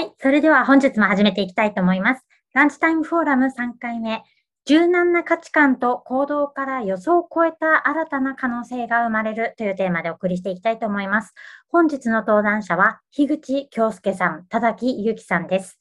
[0.00, 0.14] はい。
[0.18, 2.24] それでは本日も始めていきたいと思います。
[2.54, 4.22] ランチタイムフォーラム3回目。
[4.64, 11.34] 柔軟な価値観と行動から予想を超えた新たな可能性が生まれるというテーマでお送りしていきたいと思います。
[11.68, 15.78] 本日の登壇者は、樋口京介さん、田崎祐樹さんです。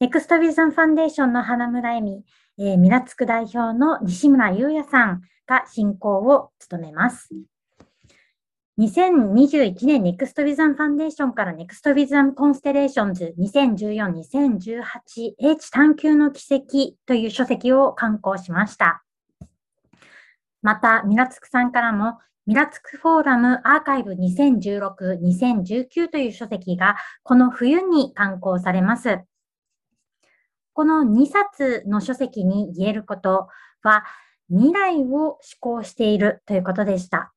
[0.00, 2.24] ネクストビズンファンデーションの花村恵美、
[2.58, 7.28] えー、ミラツク代表の西村優也さんが進行を務めます。
[8.76, 14.82] 2021年 Next Wisdom Foundation からネクストビザンコンステレーションズ2014-2018
[15.38, 19.04] H 探求の奇跡という書籍を刊行しました。
[20.60, 29.20] また、ミラツクさんからもミラツクフォーラムアーカイブ2016-2019という書籍がこの冬に刊行されます。
[30.72, 33.46] この2冊の書籍に言えること
[33.84, 34.04] は
[34.48, 37.33] 未来を思考しているということでした。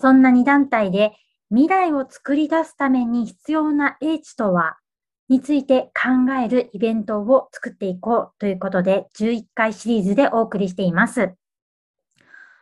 [0.00, 1.12] そんな2団体で
[1.50, 4.76] 未来を作り出すために必要な英知とは
[5.28, 11.34] について考えるイベントを作っていこうということで11回シリーズでお送りしています。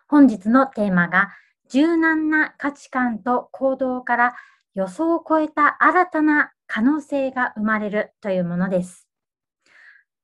[0.06, 1.30] 本日のテーマが
[1.68, 4.34] 柔軟な価値観と行動から
[4.74, 9.08] 予想を超えた新たな可能性が生まれるというものです。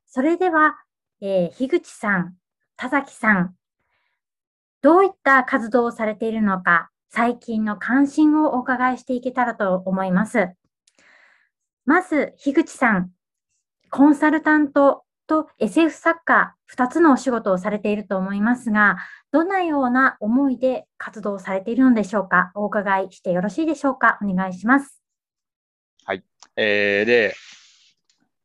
[0.07, 0.77] それでは、
[1.21, 2.35] えー、樋口さん、
[2.77, 3.55] 田崎さん、
[4.81, 10.51] どういった活動をされているのか、最近の関心をお伺いしていけたらと思います。
[11.87, 13.11] まず、樋口さん、
[13.91, 18.99] コンサルタントと SF 作家、2つのお仕事をされていると思いますが、
[19.31, 22.51] どのような思いで活動されているのでしょうか？
[22.55, 24.19] お伺いしてよろしいでしょうか？
[24.23, 25.01] お願いします。
[26.05, 26.23] はい。
[26.57, 27.35] えー、で、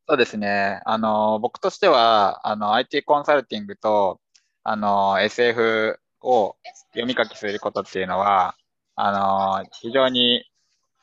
[0.08, 0.80] そうですね。
[0.84, 4.20] あの、僕としては、あの、IT コンサルティングと、
[4.62, 6.56] あの、SF を
[6.92, 8.56] 読み書きすることっていうのは、
[8.96, 10.44] あのー、非常に、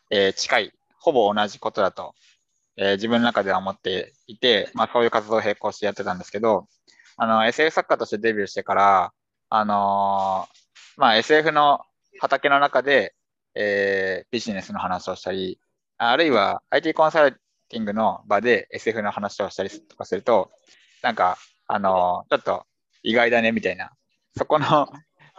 [0.09, 2.14] えー、近い、ほぼ同じことだと、
[2.77, 6.67] えー、自分の中では思っていて、まあそういう活動を並行してやってたんですけど、
[7.17, 9.14] あの、SF 作家としてデビューしてから、
[9.49, 10.48] あの
[10.95, 11.82] まあ SF の
[12.20, 13.14] 畑の中で、
[13.53, 15.59] えビジネスの話をしたり、
[15.98, 17.33] あるいは IT コンサル
[17.67, 20.52] ティングの場で SF の話をしたりとかすると、
[21.02, 22.65] なんか、あのちょっと
[23.03, 23.92] 意外だねみたいな、
[24.38, 24.88] そこの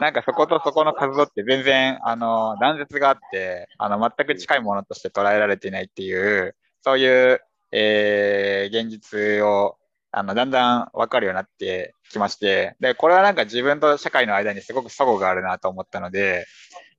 [0.03, 7.41] なんかそことそこの活動って全然、あの、断絶があって、あの、全く近いものとして捉えられていないっていう、そういう、
[7.71, 9.77] えー、現実を、
[10.11, 16.47] あの、だんだん分かるようになってきまして、で、これはなんか自分と社会の間にすごく齟齬があるなと思ったので、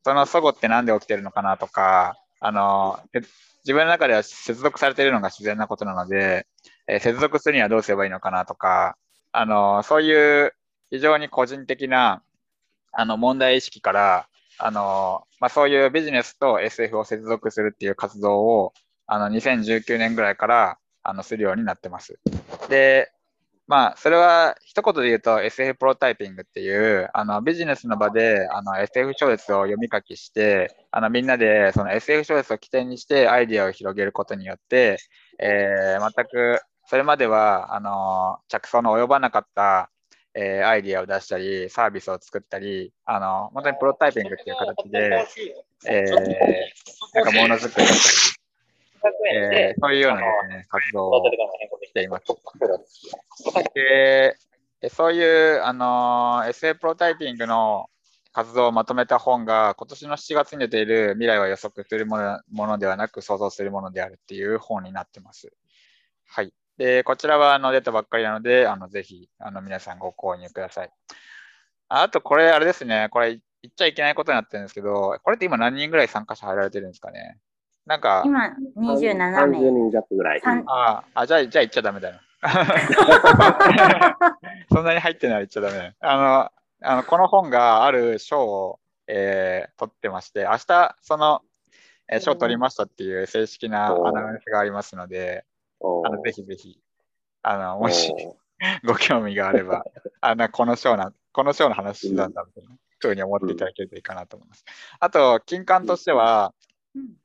[0.06, 3.02] その齟齬って何で起きてるのかなとか、あの、
[3.66, 6.48] 自分の中では接続されているのが自然なことなので、
[6.88, 8.96] えー、接続するにはどうすればいいのかなとか、
[9.34, 10.54] あの、そういう
[10.90, 12.24] 非常に個人的な
[12.94, 14.28] あの問題意識から、
[14.60, 18.74] あのまあ、そういうビジネスと SF を接続するっていう活動を
[19.08, 22.20] あの2019年ぐらいからあのするようになってます。
[22.70, 23.12] で、
[23.68, 34.98] まあ、それは一言で言うと SF プロタイピングっていうあのビジネスの場であの SF 小説を読み書きしてあのみんなでその SF 小説を起点にしてアイディアを広げることによって、
[35.40, 39.90] えー、全くそれまではあの着想の及ばなかった
[40.36, 45.28] えー、アイディアを出したり、サービスを作ったり、あの、本当にプロタイピングっていう形で、
[45.86, 46.12] えー、
[47.14, 47.98] なんかものづくりだっ
[49.04, 51.24] たり、えー、そういうようなね、活動を
[51.84, 52.26] しています。
[54.82, 57.90] で、そういう、あの、SA プロタイピングの
[58.34, 65.54] 活動をまとめた本が、今年の7月に出ている未来は予測するものものではなく想像するものであるっていう本になってます。
[66.26, 66.52] はい。
[66.78, 70.92] で、こちらはあの出たばっかりなので、あのぜひあの皆さんご購入ください。
[71.90, 77.38] あと、これ、あれですね、これ言っちゃいけないことになってるんですけど、これって今何人ぐらい参加者入られてるんですかね？
[77.86, 78.48] なんか、今
[78.78, 79.42] 27名。
[79.60, 80.42] 30人弱ぐらい。
[80.68, 82.20] ああ、じゃあ、じゃあ言っちゃダメだよ。
[84.72, 86.50] そんなに入ってない言っちゃダメあの、
[86.82, 91.42] あのこの本がある賞を、えー、取ってまして、明日、その、
[92.10, 95.46] えー、賞を取りましたっていう正式なアナウンスがありますので、
[96.06, 96.80] あのぜひぜひ、
[97.42, 98.14] あの、もし
[98.86, 99.84] ご興味があれば、
[100.22, 104.66] あの、この章な、この章の話なんだみたいなふうに思っていただけるといいかなと思います。
[105.00, 106.54] あと、金刊としては、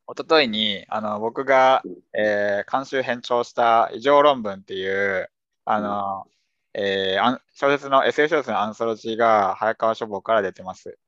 [0.06, 1.82] おとといにあの僕が、
[2.14, 5.30] えー、監修編聴した異常論文っていう
[5.66, 6.26] あの、
[6.72, 10.98] えー、小説の SF 小説のアンソロジーが早川書房から出てます。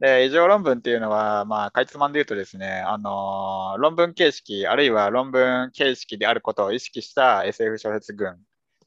[0.00, 8.38] で、異常論文っていうのは、まあ、かいつまんで言うとですね、あのー、論文形式、あるいは論文形式であることを意識した SF 小説群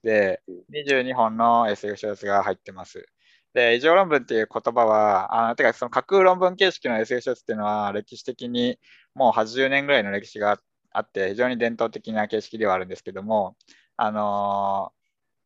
[0.04, 0.42] で、
[0.72, 3.06] 22本の SF 小説が入ってます。
[3.54, 8.80] で、異常論文っていう言葉は、あてか、その架空論文形式の SF 小説っていうのは、歴史的に
[9.14, 10.58] もう80年ぐらいの歴史が
[10.92, 13.58] あって、非常に伝統的な形式ではあるんですけども、
[13.98, 14.94] あの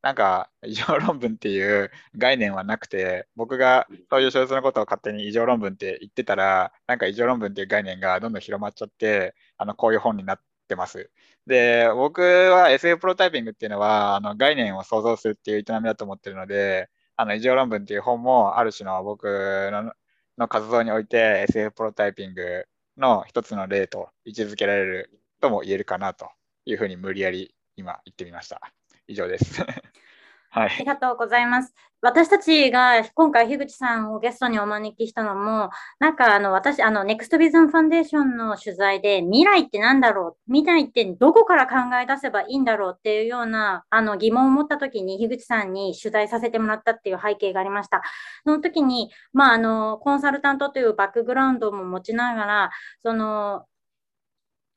[0.06, 11.10] なんか異常論文っていう概念はなくて、僕がそういう小説のことを勝手に異常論文って言ってたら、なんか異常論文っていう概念がどんどん広まっちゃって、あのこういう本になってます。
[11.48, 19.92] で、僕は SF プロタイピングっていうのは、あの概念を想像するっていう営みだと思ってるので、あの異常論文っていう本もある種の僕の
[20.38, 22.68] の活動において SF プロタイピング
[22.98, 26.30] の一つの例と位置づけられるとも言えるかなと
[26.66, 28.62] いうふうに無理やり今言ってみました。
[29.08, 29.64] 以上です。
[30.50, 31.74] はい、ありがとうございます。
[32.02, 35.70] 私たちが今回、樋口さんをゲストにお招きしたのも、
[36.00, 40.52] なんかあの私、あの、ネクストビズンファンデーションの取材で、未来って何だろう？
[40.54, 48.02] 未来ってどこから考え出せばいいんだろうっていうようなあの疑問を持った時に、樋口さんに取材させてもらったっていう背景がありました。
[48.46, 52.72] その時に、まあ、あの、コンサルタントというバックグラウンドも持ちながら、
[53.02, 53.66] その、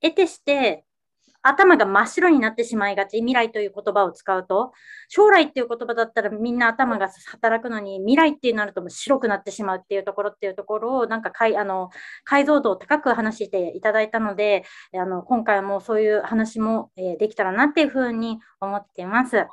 [0.01, 0.87] 得てして、
[1.43, 3.19] 頭が真っ白になってしまいがち。
[3.19, 4.73] 未来という言葉を使うと。
[5.09, 11.91] 将来っていう言葉だったらみんな頭が働くのに、未来ってなると白くなってしまうっていうところっていうところを、なんかかいあの
[12.25, 14.65] 解像度を高く話していただいたので、
[14.95, 19.47] あの今回もそういう話も、え、できたらなっていうふうに思っています。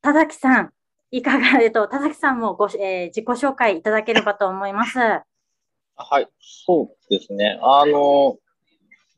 [0.00, 0.72] 田崎さん、
[1.10, 4.98] いかが、えっと、田崎さんもご、えー、自己紹介いただければと思います。
[6.00, 7.58] はい、そうですね。
[7.62, 8.38] あの、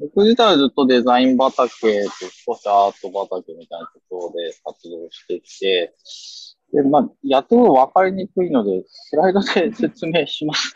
[0.01, 1.77] 僕自体はずっとデザイン畑と
[2.47, 5.95] 少しアート畑みたいなところで活動してきて、
[6.73, 10.75] で、まあ、やっと分かりにくいので、スライドで説明します。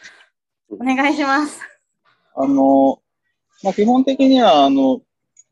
[0.69, 1.61] お願いします。
[2.37, 3.00] あの、
[3.62, 5.00] まあ、基本的には、あの、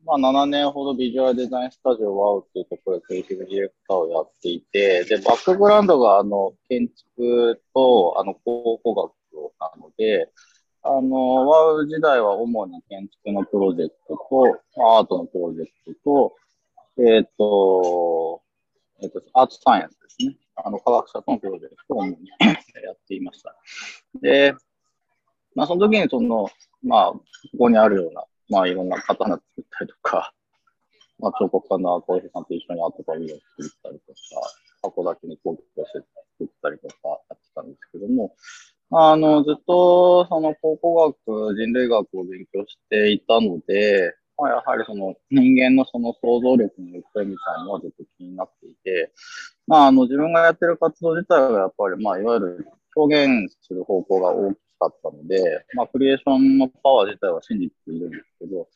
[0.04, 9.12] まあ、7年ほどビジュアルデザインスタジオワウっていうところでクリエイティブディレクターをやっていて、で、バックグラウンドが、あの、建築と、あの、考古学
[9.60, 10.28] なので、
[10.84, 14.60] あの、ワウ時代は主に建築のプロジェクトと、
[14.96, 16.36] アートのプロジェクトと、
[16.98, 18.42] えっ、ー、と、
[19.00, 20.36] えっ、ー、と、アーツサイエンスですね。
[20.56, 22.28] あの、科学者とのプロジェクトを主に
[22.84, 23.54] やっていました。
[24.20, 24.54] で、
[25.54, 26.48] まあ、その時にその、
[26.82, 27.20] まあ、こ
[27.58, 30.34] こにあるような、まあ、いろんな刀作ったりとか、
[31.20, 34.18] まあ、彫刻家の小池さんと一緒にアートパビリオン作ったりとか、
[34.82, 36.00] 箱だけに工具をして
[36.38, 36.94] 作ったりとか
[37.30, 38.34] やってたんですけども、
[38.94, 40.94] あの、ずっと、その、考古
[41.26, 49.12] 学、人類学を勉強していたので、まあ、やはりその、人間のその想像力の行方みたいなのはずっと気になっていて、
[49.66, 58.68] まあ、あの、自分がやってる活動自体はやっぱり、まあ、いわゆる表現する方向が大きかったので、まあ、クリエーションのパワー自体は信じているんですけど、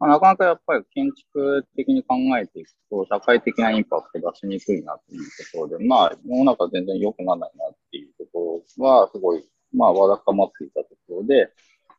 [0.00, 9.44] まあ、なかなかやっぱり建築的に考えていくと、社会的なインパクト出しにくいなというところで、まあ、世の中全然良くならないなっていうところは、すごい
[9.74, 11.52] まあ、わだかまっていたところで、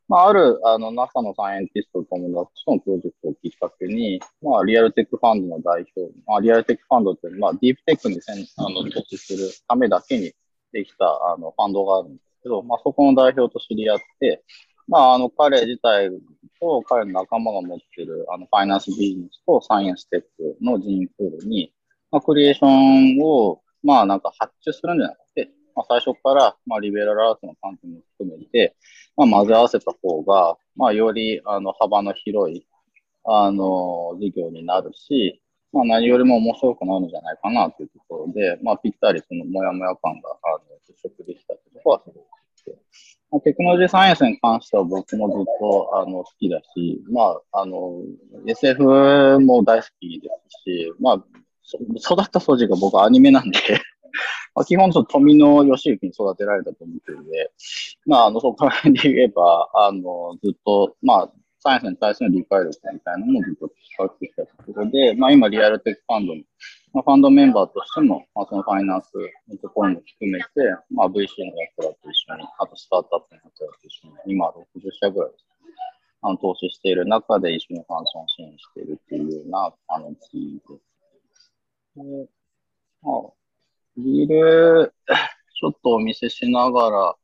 [0.08, 10.34] まあ、ある、あの、NASA のサイエンティストと友達とのプロジェクトをきっかけに、まあ、リアルテックファンドの代表、まあ、リアルテックファンドって、まあ、ディープテックにせんあの投資するためだけに
[10.74, 14.44] できた、あの、ファンドがあるんですけど、まあ、そこの代表と知り合って、
[14.88, 16.10] まあ、あの、彼自体
[16.60, 21.74] と彼の仲間が持ってる、あの、ファイナンスビジネスとサイエンステックの人員プールに、
[22.12, 28.76] まあ、クリエーションを、まあ、なんか発注するんじゃなくて、まあ、最初から、まあ、リベラルアーツの観点も含めて、
[29.16, 32.66] まあ、混ぜ合わせた方が、まあ、より、あの、幅の広い、
[33.24, 35.42] あの、事業になるし、
[35.74, 42.18] まあ、何よりも面白くなるんじゃないかなというところで、まあ、ぴったりそのモヤモヤ感が、あの、接触できたというところはすごく
[42.66, 42.78] て、
[43.32, 48.02] まあ、テクノロジーサイエンスに関しては僕もずっと、あの、好きだし、まあ、あの、
[48.46, 51.24] SF も大好きですし、まあ、
[51.98, 53.60] 育った素地が僕アニメなんで。
[54.56, 57.52] まあ、基本、富野義行に育てられたと思ってるんで、
[58.06, 66.42] まあ、あの、そこからで言えば、あの、ずっと、まあ、サイエンスに対する理解力みたいなのもずっと培ってきたところで、まあ、今、リアルテックファンドの、
[66.94, 69.12] まあ、ファンドメンバーとしても、まあ、そのファイナンス
[69.48, 70.48] のところも含めて、
[70.90, 71.38] まあ、VC の奴
[71.78, 74.54] らと一緒に、あとスタートアップの奴らと一緒に、今60
[75.00, 75.46] 社ぐらいです
[76.24, 80.62] あの投資している中で一緒にファンション支援しているっていうような感じで
[81.36, 81.52] す。
[81.96, 82.30] で
[83.02, 83.41] まあ
[83.98, 84.94] ビール、
[85.60, 87.16] ちょっとお見せしながら、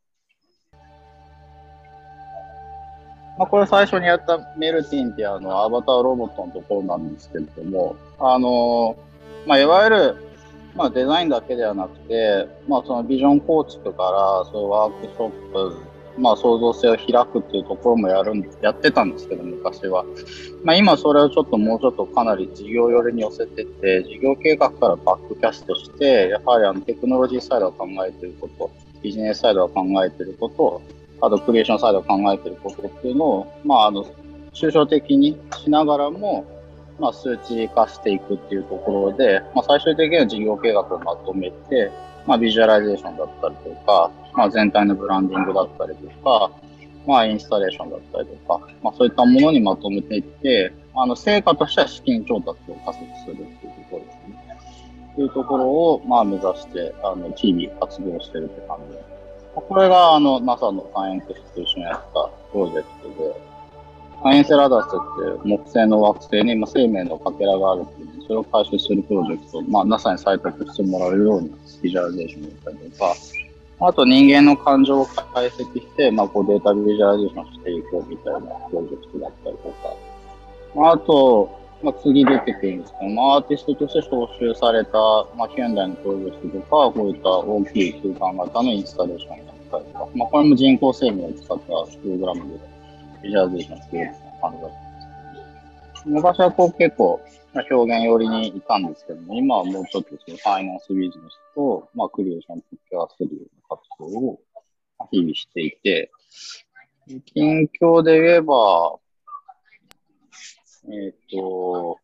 [3.37, 8.97] まあ、これ最初にやったメルティンってあのアバターロボットのところなんですけれども、あの、
[9.45, 10.15] まあ、いわゆる、
[10.75, 15.86] まあ、デザインだけではなくて、まあ、そのビジョン構築から、そういうワークショップ
[16.17, 20.05] まあ、創造性を開くっていうところもやるんやってたんですけど、昔は。
[20.63, 28.71] まあ、今それをちょっともうちょっとかなり事業寄りに寄せてて、事業計画からバックキャストして、やはりあのテクノロジーサイドを考えてること、
[29.01, 30.81] ビジネスサイドを考えてること、
[31.21, 34.05] あとクリエーションサイドを考えてることっていうのを、まあ、あの、
[34.53, 36.45] 抽象的にしながらも、
[36.99, 41.91] まあ、数値化していくっていうところで、まあ、最終的には事業計画をまとめて、
[42.27, 46.51] まあ、 visualization だったりとか、まあ、全体のブランディングだったりとか、
[47.07, 54.57] まあ、インスタレーションだったりとか、まあ、そういったものにまとめていって、あの、成果としては資金調達を加速するっていうところですね。
[55.15, 59.17] というところを、まあ、目指して、あの、日々活動してるって感じです。
[59.55, 63.41] これが、あの、NASA の scientist と一緒にやったプロジェクトで、
[64.21, 64.97] サイエンセラダスってい
[65.29, 71.47] う木星の惑星に、生命のかけらがあるっていう、それを回収するプロジェクト、まあ、NASA に採択してもらえるような
[71.81, 73.15] visualization だったりとか、
[73.79, 84.97] あと人間の感情を解析して、まあ、こう data visualization していこうみたいなプロジェクトだったりとか、あと、まあ、次出てくるんですけど、まあ、アーティストとして招集された、
[85.37, 92.59] まあ、現代のプロジェクトとか、こういった大きい空間型のインスタレーションだったりとか、まあ、これも人工生命を使ったプログラムで
[93.23, 94.86] visualization してる感じだった。
[96.05, 97.21] 昔はこう結構、
[97.53, 104.39] まあ表現寄りにいたんですけども、今はもうちょっとそのファイナンスビジネスと、まあ、クリエーションと付け合わせるような活動を
[105.11, 106.11] 日々していて、
[107.33, 108.99] 近況で言えば、
[110.89, 111.99] えっ、ー、と、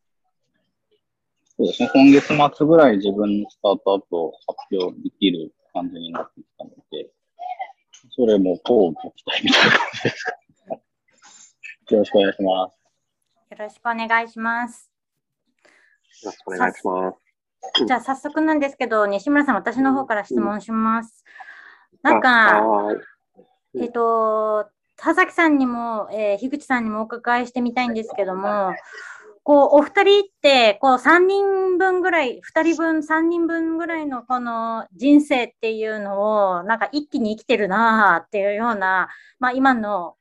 [1.56, 7.10] そうですね、今月末ぐらい自分のスタートアップを発表できる感じになってきたので、
[8.16, 10.32] それもこうご期待みたいな感じですか。
[11.92, 12.83] よろしくお願いします。
[13.53, 14.89] よろしくお願いします。
[16.24, 17.86] よろしくお願いします。
[17.86, 21.24] じゃあ早速なんですけど、西村さん、私の方から質問します。
[22.01, 22.63] なんか、
[23.79, 28.74] えっ、と、田崎さんにも、えー、樋口さんにもお伺いしてみたいんですけども、
[29.43, 40.15] こう、お二人って、こう、三人分ぐらい、二人分、三人分ぐらいのこの人生っていうのを、なんか一気に生きてるなっていうような、まあ今の、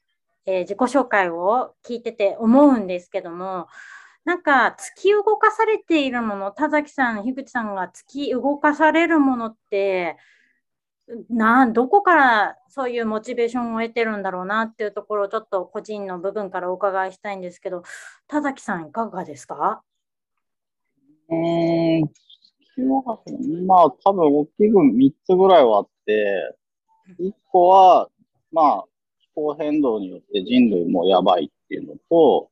[0.47, 3.69] えー、自己紹介を聞いてて思うんですけども、
[4.25, 10.17] なんか突き動かされているもの、田崎さん、樋口さんが突き動かされるものって、
[11.29, 17.83] などこからそういうモチベーションを得てるんだろうなっていうところをちょっと個人の部分からお伺いしたいんですけど、
[18.29, 19.83] 田崎さん、いかがですか？
[21.29, 22.03] うん、
[23.67, 26.57] まあ、多分大きく3つぐらいはあって、
[27.19, 28.09] 1個は、
[28.53, 28.85] まあ、
[29.35, 32.51] 候変動によって人類もやばいっていうのと、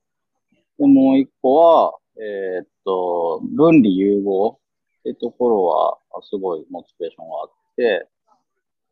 [0.78, 4.58] でもう1個は、えー、っと、分離融合
[5.00, 8.08] っていうところは、すごいモチベーションがあって、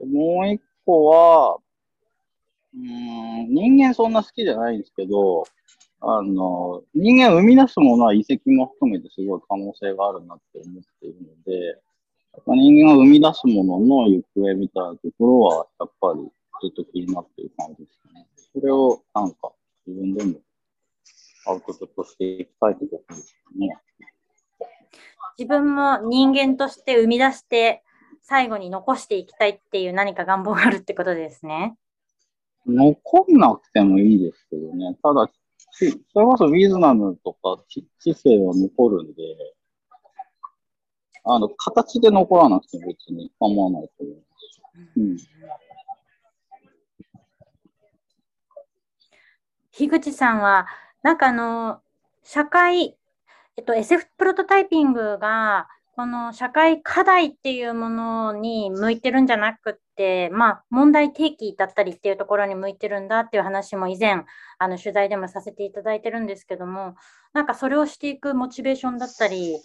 [0.01, 1.59] でもう一個は、
[2.75, 5.45] うん、人間そんな好きじゃないんですけど、
[6.01, 11.81] あの、人間生み出すものは遺跡も含めてすごい可能性があるなって思っているので、
[12.47, 16.31] 人間が生み出すものの行方みたいなところは、やっぱり
[16.61, 18.27] ずっと気になっている感じですね。
[18.55, 19.53] それをなんか
[19.87, 20.41] 自分でも
[21.47, 23.77] アウトプットしていきたいところですね。
[25.39, 27.83] 自分も人間として生み出して
[28.23, 31.77] 最後に残していきたいっていう何か願望があるってことですね。
[32.67, 34.97] 残んなくてもいいですけどね。
[35.03, 35.29] ただ、
[35.71, 35.93] それ
[36.27, 39.23] こそウィズナムとか知性は残るんで、
[41.25, 44.99] あの、形で残らなくても別に構わないと思います。
[44.99, 45.17] うん。
[49.79, 50.67] 樋口さんは、
[51.05, 51.81] なんかあの、
[52.25, 52.97] 社会、
[53.57, 64.25] えっと、SF プロトタイピングが、この社会課題っていうものに向いてるんじゃなくって、まあ、問題提起だったりっていうところに向いてるんだっていう話も以前、
[64.59, 66.97] あの取材でもさせていただいてるんですけども、
[67.33, 69.59] なんかそれをしていくモチベーションだったり、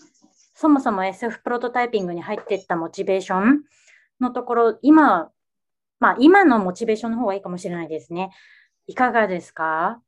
[0.53, 3.63] そもそも SF プロトタイピングに入っていったモチベーション
[4.20, 5.32] のところ、今、
[6.00, 8.29] まあ、今のモチベーションの方がいいかもしれないですね。
[8.86, 10.01] いかがですか？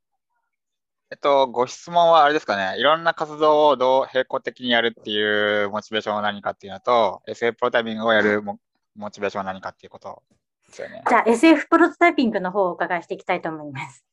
[1.10, 2.80] えっと、ご質問はあれですかね。
[2.80, 8.58] いろんな活動をどう並行的にやるっていうモチベーションは何かっていうのと、SF プロタイピングをやるモ
[8.96, 10.22] モチベーションは何かっていうこと
[10.68, 11.02] ですよね。
[11.08, 14.04] じゃあ、SF プロトタイピングの方をお伺いしていきたいと思います。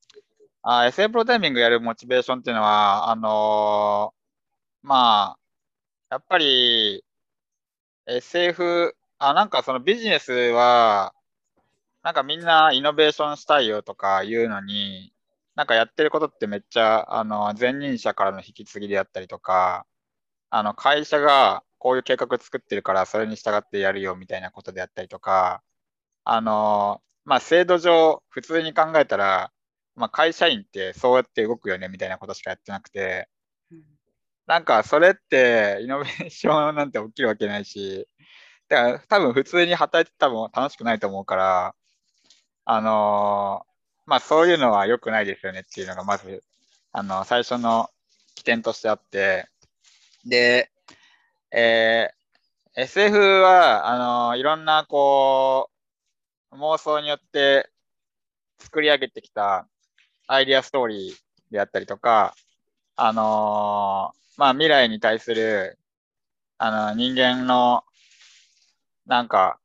[0.61, 5.37] あ SF プロタイピングやるモチベーションっていうのは、あのー、まあ、
[6.11, 7.03] やっぱり
[8.05, 11.13] SF、あ、なんかそのビジネスは、
[12.03, 15.12] なんかみんなイノベーションしたいよとか言うのに、
[15.55, 19.85] なんかやってることってめっちゃ、あの、前任者からの引き継ぎであったりとか、
[20.49, 25.63] あの、会社がこういう計画作ってるから、それに従ってやるよみたいなことであったりとか、
[26.25, 29.51] あの、まあ、制度上、普通に考えたら、
[29.95, 33.29] まあ、会社員ってそうやって動くよねみたいなことしかやってなくて、
[34.45, 38.07] なんかそれってイノベーションなんて起きるわけないし、
[38.69, 41.75] だから多分普通に働いて多分楽しくないと思うから、
[42.65, 43.65] あの
[44.05, 46.43] まあそういうのは良くないですよねっていうのがまず
[46.95, 47.89] あの、最初の
[48.35, 49.47] 起点としてあって、
[50.25, 50.71] で、
[51.51, 52.23] えー
[52.75, 55.69] SF は、あの、いろんな、こ
[56.51, 57.69] う、妄想によって
[58.57, 59.67] 作り上げてきた
[60.27, 61.15] アイディアストーリー
[61.51, 62.35] であったりとか、
[62.95, 65.77] あのーまあ、未来に対する、
[66.57, 67.83] あの、人間の、
[69.05, 69.59] なんか、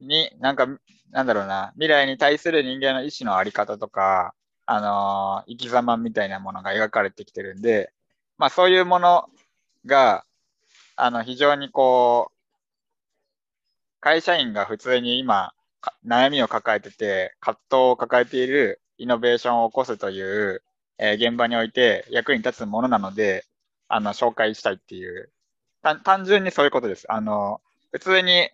[0.00, 0.66] に、なんか、
[1.14, 4.34] なんだろうな、未来に対する人間の意志のあり方とか、
[4.66, 7.92] あの生き様みたいなものが描かれてきてるんで、
[8.36, 9.28] まあ、そういうもの
[9.86, 10.24] が、
[10.96, 12.34] あの、非常にこう、
[14.00, 15.52] 会社員が普通に今、
[16.04, 20.64] 悩みを抱えてて、葛藤を抱えているイノベーションを起こすという、
[20.98, 23.44] えー現場において役に立つものなので、
[23.86, 25.30] あの、紹介したいっていう、
[26.02, 27.06] 単純にそういうことです。
[27.08, 27.60] あの、
[27.92, 28.50] 普通に、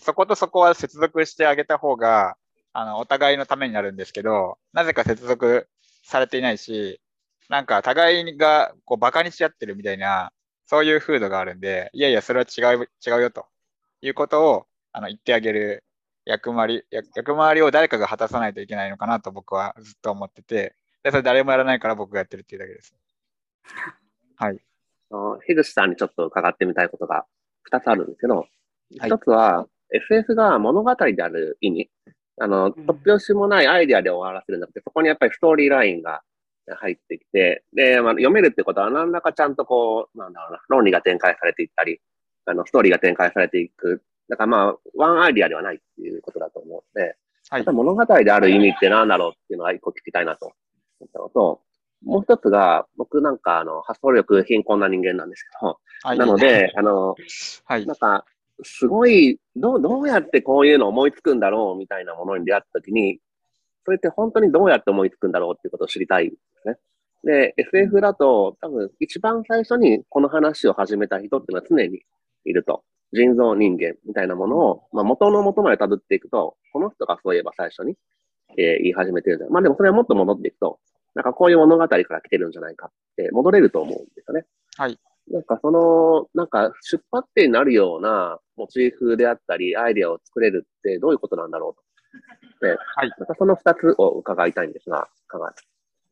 [0.00, 2.36] そことそこは接続してあげた方が、
[2.72, 5.68] あの、お互いのためになるんですけど、なぜか接続
[6.04, 7.00] されていないし、
[7.48, 10.32] なんか互いがこうバカにし合ってるみたいな、
[10.66, 13.46] そういう風土があるんで、いやいや、それは違う、違うよと
[14.02, 15.84] いうことをあの言ってあげる
[16.24, 22.94] 役回り、役役回りを誰かが果たさないといけないのかなと僕はずっと思ってて、でそれ誰もやらないから僕がやってるっていうだけです。
[24.36, 24.58] はい。
[25.10, 27.26] あの樋口さんにちょっと伺ってみたいことが
[27.70, 31.90] 2つあるんですけど、はい1つは FF が物語である意味、
[32.38, 36.22] あの、突拍子もないアイデアで終わらせるんじゃなくて、そこにやっぱりストーリーラインが
[36.74, 42.00] 入ってきて、で、まあ、読めるってことは何らかちゃんとこう、なんだろうな、論理が展開されていったり、
[42.44, 44.02] あの、ストーリーが展開されていく。
[44.28, 47.16] だからまあ、ワンアイデアではないっていうことだと思うので、
[47.48, 50.46] はい物語である意味って何だろうっていうのは一個聞きたいなと
[51.00, 51.60] 思ったのと、
[52.04, 57.14] もう一つが、僕なんかあの、発想力貧困な人間なんですけど、はい、なので、あの、
[57.64, 57.92] はいな。
[57.92, 58.24] んか、
[58.62, 63.18] すごい、どう、どうやってこういうの思いつくんだろうみたいなものに出会ったときに、
[63.84, 66.76] それって本当にどうやって思いつくんだろうっていうことを知りたいんですね。
[67.24, 72.00] で、SF だと、多分一番最初にこの話を始めた人っていうのは常に
[72.44, 72.82] いると。
[73.12, 77.96] 人造人間みたいなものを、まあ、元の元まで辿っていくと、この人がそういえば最初に、
[78.58, 80.78] えー言い始めてるんじゃないまあでもそれはもっと戻っていくと、
[81.14, 84.44] なんかこういう物語から来てるんじゃないかって戻れると思うんですよね。
[84.76, 84.98] はい。
[85.30, 92.66] なんかその、なんか出発点になるようなモチーフであったり、アイデアを作れるってどういうことなんだろうと。
[92.66, 93.10] で、はい。
[93.18, 95.68] またその二つを伺いたいんですが、いかがですか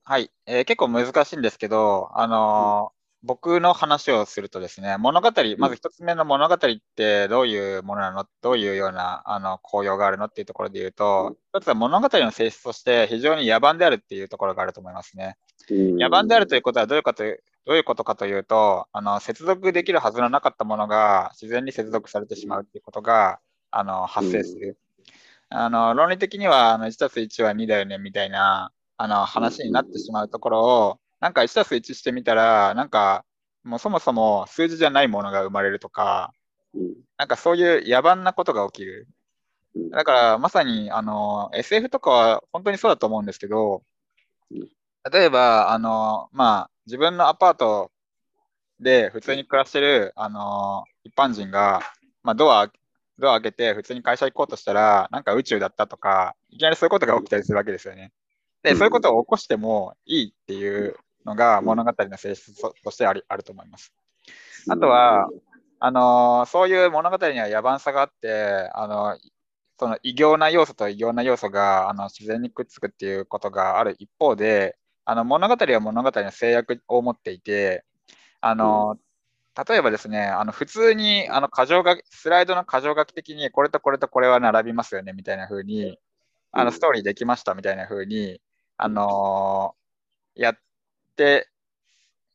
[0.06, 6.58] はい、えー結構難しいんですけど、あのー僕の話をするとですね、物語、まず一つ目の物語っ
[6.94, 15.38] てどういうものなの、どういうようなあの効用があるのっていうところで言うと、一つは物語の性質として非常に野蛮であるっていうところがあると思いますね。
[15.70, 24.78] 野蛮であるということはどういうかというどういうことかというと、あの接続できるはずのなかったものが自然に接続されてしまうっていうことがあの発生する。
[25.48, 33.24] あの論理的にはあの1たす1は2だよねみたいなあの話になってしまうところを、なんか1たす1してみたら、なんか
[33.62, 36.32] もうそもそも数字じゃないものが生まれるとか、
[36.74, 39.08] うんなんかそういう野蛮なことが起きる。
[39.76, 43.82] うんだからまさにあの SF とかは本当にそうだと思うんですけど
[44.50, 44.68] うん、
[45.10, 47.90] 例えばあの、まあ、自分のアパート
[48.80, 51.80] で普通に暮らしてるあの一般人が、
[52.22, 52.70] まあ、ドア
[53.18, 58.12] ドア開けて普通に会社行こうとしたら、なんか宇宙だったとか、いきなりそういうことが起きたりするわけですよね。
[58.62, 63.92] で、うんそういうことを起こしてもいいっていうのが物語の性質ととしてありあると思います。
[64.68, 65.28] あとは、
[65.78, 69.16] あのーそういう物語には野蛮さがあって、あの
[69.78, 77.84] その異形な要素と異形な要素があの自然にくっつくっていうことがある一方で、あの物語は物語の制約を持っていて、
[78.40, 78.96] あの
[79.68, 85.98] 例えばですね、あの普通にあの箇条書きスライドの箇条書き的にこれとこれとこれは並びますよねみたいな風に、
[86.52, 88.40] あのストーリーできましたみたいな風に、
[88.76, 89.84] あのー
[90.34, 90.54] やっ
[91.16, 91.48] て、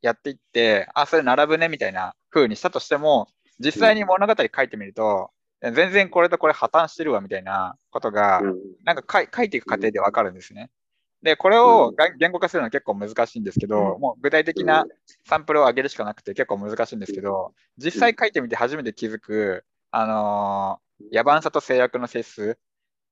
[0.01, 3.27] やっていって、あ、それ並ぶねみたいな風にしたとしても、
[3.59, 8.55] 実際に物語書いてみると、全然これとこれ破綻してるわみたいなことが、うん。
[8.85, 10.69] なんか書い書いていく過程でわかるんですね。
[11.21, 14.85] で、これをが言語化するのは結構難しいんですけど、もう具体的な
[15.27, 22.57] サンプルを上げるしかなくて結構難しいんですけど、実際書いてみて初めて気づく、あのー野蛮さと制約の性質、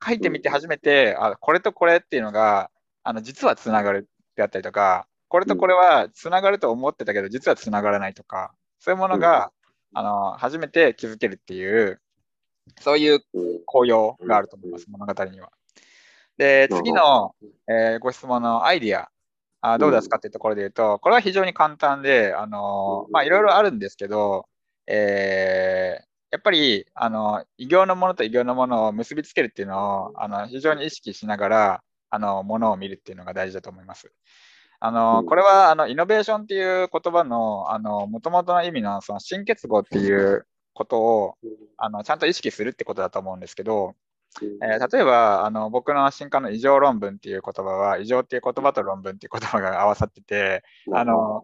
[0.06, 2.70] 書いてみて初めて、あ、これとこれっていうのが、
[3.04, 9.52] あの、実はつながるであったりとか、これとこれはつながると思ってたけど、実はつながらないとか、そういうものが、
[9.94, 12.02] あの、初めて気づけるっていう、
[12.82, 13.64] そういううん。
[13.66, 15.52] 効用があると思います、物語には。
[16.38, 17.36] で、次の、
[17.68, 19.10] えーご質問のアイディア、
[19.62, 23.12] あどうですかっていうところで言うと、これは非常に簡単で、あのうん。
[23.12, 24.46] まあ、いろいろあるんですけど、
[24.88, 34.12] えーやっぱり、あの、異形のものと異形のものを結びつけるっていうのを、あの、非常に意識しながら、あのものを見るっていうのが大事だと思います。
[34.80, 37.66] あのこれはあのイノベーションっていう言葉の
[38.08, 41.36] もともとの意味のその新結合っていうことを
[41.78, 43.96] あのちゃんと意識するってことだと思うんですけど、
[44.62, 50.64] えー、例えばあの僕の新刊の異常論文っていう言葉は異常っていう言葉と論文っていう言葉が合わさってて
[50.94, 51.42] あの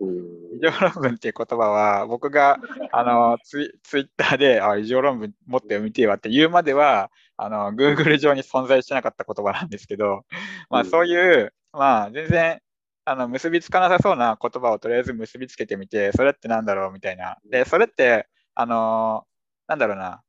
[0.56, 2.60] 異常論文っていう言葉は僕が
[2.92, 10.24] あのツツイッターであ異常論文持って読みてえわって言うまではあの Google 上に存在してなかった言葉なんですけど、
[10.70, 12.60] まあ、そういう、まあ、全然
[13.06, 17.38] あの結びつかなさそうな言葉をとりあえず結びつけてみてそれってなんだろうみたいな。
[17.50, 19.26] でそれってあの
[19.68, 20.22] なんだろうな。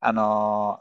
[0.00, 0.80] あの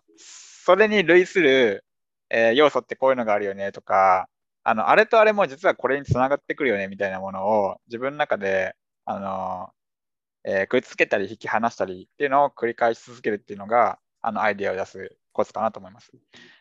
[0.68, 1.86] それに類する、
[2.30, 4.28] えー、要素ってこういうのがあるよねとか、
[4.66, 8.76] あの、あれとあれも実はこれにつながってくるよねみたいなものを自分の中で、
[9.06, 9.70] あの、
[10.44, 16.12] えー、くっつけたり引き離したりっていうのを繰り返し続けるっていうのが、あの、アイデアを出すコツかなと思います。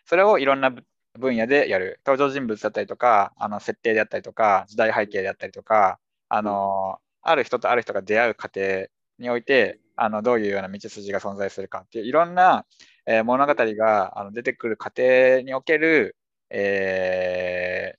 [0.05, 0.71] それをいろんな
[1.19, 2.01] 分野でやる。
[2.07, 8.87] 登場人物だったりとか、あの、設定であったりとか、時代背景であったりとか、あの、ある人とある人が出会う過程
[9.19, 12.67] において、あの、どういうような道筋が存在するかっていういろんな、
[13.07, 16.17] えー、物語があの出てくる過程における、
[16.51, 17.99] えー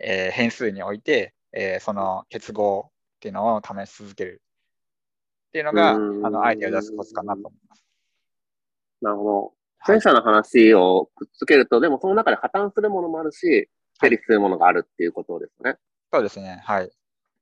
[0.00, 4.42] えー、変数において、えー、その結合っていうのを試し続ける
[5.48, 7.84] っていうのが、あの、アイデアを出すコツかなと思います。
[9.02, 9.52] なるほど。
[9.86, 13.68] 前者の話をくっつけると、でもその中で破綻するものもあるし、
[14.00, 15.76] 成立するものがあるっていうことですね。
[16.12, 16.62] そうですね。
[16.64, 16.90] はい。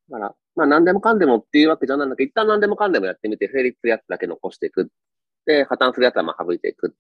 [0.09, 4.91] だから、まあ何でもかんでもっていうわけじゃないんだけど、一旦何でもかんでもやってみて、成立するやつだけ残していく。
[5.47, 6.97] で、破綻するやつはまあ省いていく。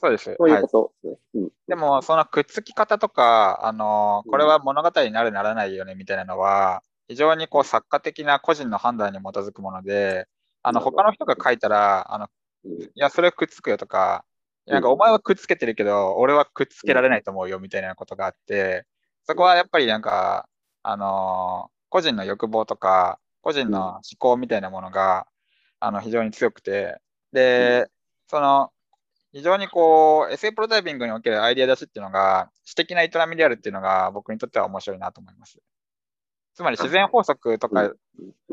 [0.00, 0.34] そうです。
[0.36, 1.08] そういうこと。
[1.08, 10.26] はい、でも、そのくっつき方とか、あの、これは物語になるならないよねみたいなのは、非常にこう作家的な個人の判断に基づくもので、
[10.64, 12.28] あの、他の人が書いたら、あの、
[12.64, 14.24] いや、それはくっつくよとか、
[14.66, 18.84] なんかお前はくっつけてるけど、俺はくっつけられないと思うよみたいなことがあって、
[19.24, 20.48] そこはやっぱりなんか、
[20.82, 25.26] あの個人の欲望とか、個人の思考みたいなものが、
[25.80, 26.98] あの非常に強くて、
[27.32, 27.88] で、
[28.28, 28.70] その、
[29.32, 35.58] 非常にこう、SA プロタイピングにおけるアイデア出しっていうのが、私的な営みであるっていうのが僕にとっては面白いなと思います。
[36.54, 37.90] つまり自然法則とか、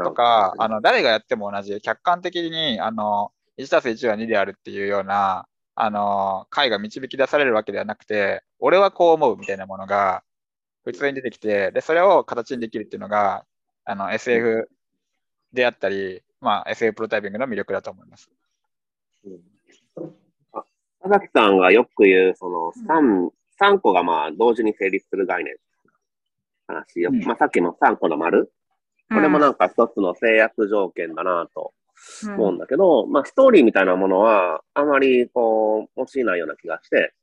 [0.02, 10.24] とか、あの、誰がやっても同じ、客観的に、あの、1たす1は2であるっていうような、あの、解が導き出されるわけではなくて、俺はこう思うみたいなものが、
[10.88, 13.44] 普通に出てきて、で、それを形にできるっていうのが、
[13.84, 14.70] あの、SF
[15.52, 18.30] であったり、まあ、SF プロタイピングの魅力だと思います。
[20.54, 20.64] あ
[21.02, 25.56] 田崎さんがよく言う、その3、3個がまあ同時に成立する概念
[26.68, 28.50] 話よ、うん、まあ、さっきの3個の丸、
[29.10, 31.74] これもなんか一つの制約条件だなと
[32.24, 37.14] 思うんだけど、うん、まあストーリーみたいなものはあまりこう用いないような気がして、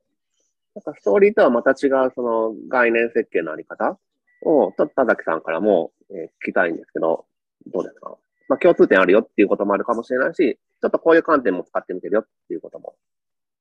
[0.75, 3.97] なんかストーリーとはまた違うその概念設計のあり方
[4.43, 7.25] を、ちょっと田崎さんからも、え、聞きたいんですけど、
[7.73, 8.17] どうですか？
[8.49, 12.95] まあ共通点あるよっていうこともあるかもしれないし、ちょっとこういう観点も使ってみてるよっていうことも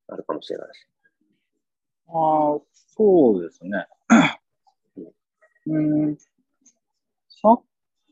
[0.09, 0.87] あるかもしれないし。
[2.09, 2.61] ああ、
[2.96, 3.87] そうですね。
[5.66, 6.16] うん。
[7.29, 7.62] さっ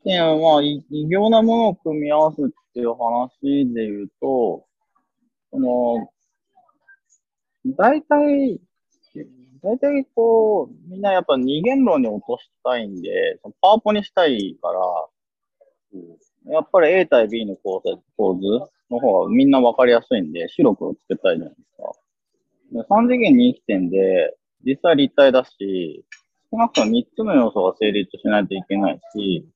[0.05, 3.31] きは、まあ、異形なものを組み合わすっていう話
[3.75, 4.65] で言うと、
[5.51, 6.11] その、
[7.77, 8.61] 大体、
[9.63, 14.81] 大体こう、みんなやっぱ二元論に落としたいんで、そのパワポにしたいから、
[15.95, 18.41] うん、やっぱり A 対 B の構成構図
[18.91, 21.93] の方がみんなわかりやすいんで、白黒つけたいじゃないですか。
[22.73, 26.05] で3次元に生きてんで、実際立体だし、
[26.51, 29.47] 少なくとも3つの要素が成立しないといけないし、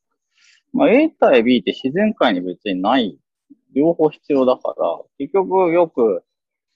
[0.72, 3.18] まあ、A 対 B って自然界に別にない、
[3.74, 6.22] 両方必要だから、結局よく、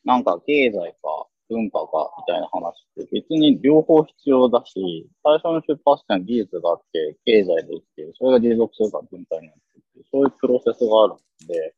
[0.04, 2.70] なんか経済か文化かみたいな話
[3.02, 9.60] って別に両方必要だし、最初の出発点技術があって、経済で生きて、それが持続するから文化になって
[9.96, 11.74] るそういうプロセスがあるんで、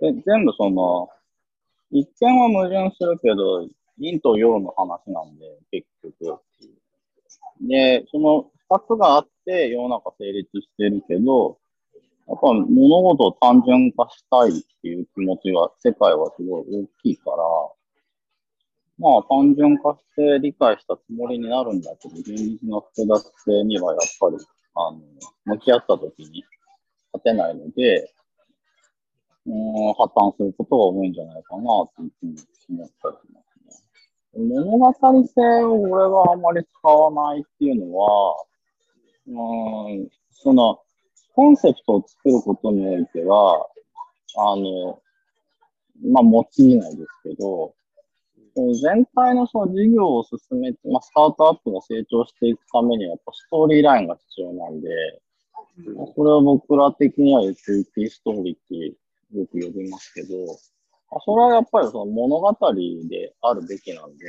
[0.00, 1.08] で全部その、
[1.90, 6.40] 一見は矛盾するけど、陰と陽の話なんで、結局。
[7.60, 11.58] で、その二つがあって世の中成立してるけど、
[12.26, 17.36] やっぱ物事を単純化したいっていう気持ちが、世界はすごい大きいから、
[18.98, 24.36] まあ単純化して理解したつもりになるんだけど、現実の複雑性にはやっぱり、
[24.74, 25.00] あの、
[25.44, 26.44] 向き合った時に
[27.12, 28.12] 勝てないので、
[29.46, 32.36] うん、破綻することが多いんじゃないかなっていうふうに
[32.70, 34.60] 思ったりしますね。
[34.60, 34.92] 物語
[35.26, 38.44] 性を俺はあまり使わないっていうのは、
[39.26, 40.80] うん、その、
[41.34, 43.66] コンセプトを作ることにおいては、
[44.36, 45.00] あの、
[46.04, 47.74] まあ、用いないですけど、
[48.54, 54.88] 全体のその事業を進めて、まあ、スタートアップが成長していくためには、やっぱストーリーラインが必要なんで、
[56.14, 58.96] それは僕ら的には SUP ストーリーって
[59.38, 60.28] よく呼びますけど、
[61.24, 62.52] それはやっぱりその物語
[63.08, 64.26] であるべきなんで、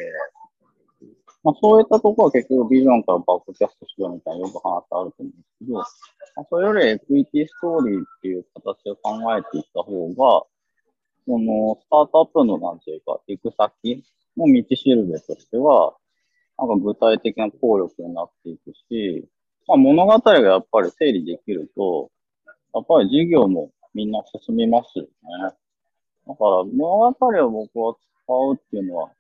[1.44, 10.46] まあ、そういったところは結局ビジョンからバックキャストしようみたいなよく話あると思うんですけど、まあ、それよりエクイティストーリーっていう形を考えていった方が、
[11.26, 14.04] そのスタートアップのなんていうか、行く先
[14.38, 15.96] の道しるべとしては、
[16.58, 19.28] なんか具体的な効力になっていくし、
[19.68, 22.12] まあ、物語がやっぱり整理できると、
[22.74, 25.10] やっぱり事業もみんな進みますよね。
[26.28, 29.12] だから物語を僕は使うっていうのは、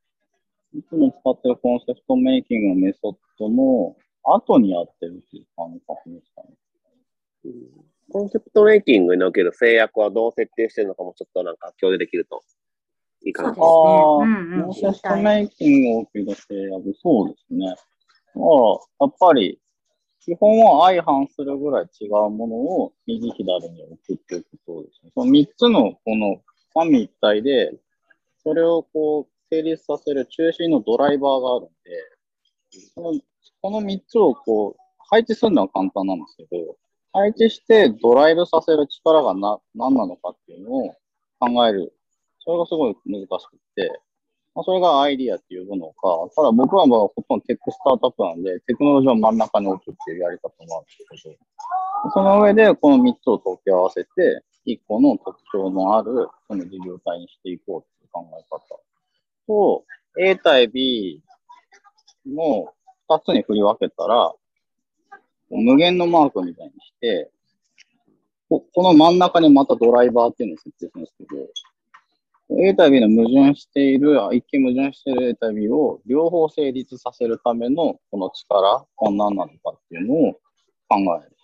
[0.73, 6.49] いつも使ってるコンセプトメイキングのメソッドの後にやってるっていう感覚ですかね。
[8.11, 12.43] コンセプトメイキングにおける制約はどう設定してるのかもちょっとなんか共有できると
[13.25, 13.61] いいかなと。
[13.61, 17.75] ああ、コンセプトメイキングを受ける制約、そうですね。
[18.35, 19.59] まあ、やっぱり、
[20.25, 25.11] 基本は相反するぐらい違うものを右左に置くっていうことですね。
[25.13, 26.41] その3つのこの
[26.73, 27.73] 三位一体で、
[28.41, 33.19] それをこう成立させる中心のドライバーがあるんで、この
[33.61, 36.77] この3つをこう配置するのは簡単なんですけど、
[37.13, 40.95] 配置してドライブさせる力がな何なのかっていうのを
[41.39, 41.93] 考える。
[42.39, 44.01] それがすごい難しくて、
[44.55, 58.59] まあ、それがアイディアっていうものか、ただ僕はまあほとんどテックスタートアップなんで、テクノロジーを真ん中に置くっていうやり方もあるんですけど、その上でこの3つを溶け合わせて、1個の特徴のあるその事業体にしていこうっていう考え方。
[59.47, 59.85] と、
[60.19, 61.21] A 対 B
[62.27, 62.73] の
[63.09, 64.33] 2つに振り分けたら、
[65.49, 67.31] 無限のマークみたいにして、
[68.49, 71.49] ここの真ん中にまたドライバーっていうのを設定するんですけど、
[72.61, 80.33] A 対 B の矛盾している、一見矛盾している A 対 B を両方成立させるためのこの力、こんなんなのかっていうのを
[80.87, 81.35] 考える。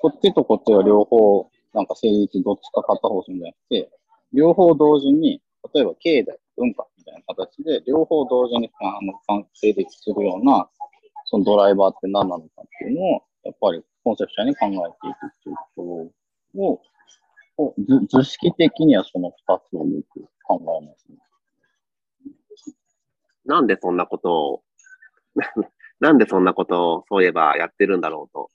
[0.00, 3.90] こっちとこっちが両方なんか成立どっちか片方するんじゃなくて、
[4.32, 5.42] 両方同時に、
[5.74, 8.70] 例えば経済、文化みたいな形で、両方同時に
[9.54, 10.68] 成立するような、
[11.30, 14.78] そのドライバーって何なのかっていうのを、やっぱりコンセプションに考えてい
[15.12, 15.82] くっていうこと
[16.60, 16.80] を、
[17.58, 19.36] を図図式的にはその二
[19.68, 21.18] つをよく考えますね。
[23.44, 24.62] なんでそんなことを、
[26.00, 28.50] なんでそんなことをそういえばやってるんだろうと。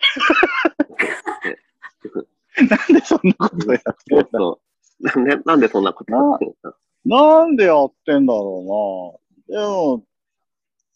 [2.56, 4.60] なんでそんなことやってんだそう
[5.00, 9.58] なんでなんでそんなことやってるんだなんでやってんだろうな。
[9.58, 10.02] でも、い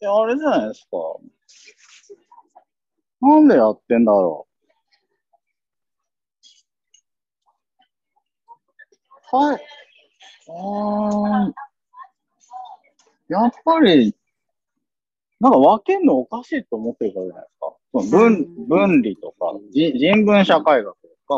[0.00, 0.96] やあれじゃないですか。
[3.20, 4.46] なんでやってんだろ
[9.32, 9.36] う。
[9.36, 9.60] はい。
[10.48, 11.54] うん。
[13.28, 14.14] やっぱり、
[15.40, 17.76] なんか分けんのおかしいと思ってるからじゃないですか。
[17.92, 21.34] その分分離とか、人文社会学とか、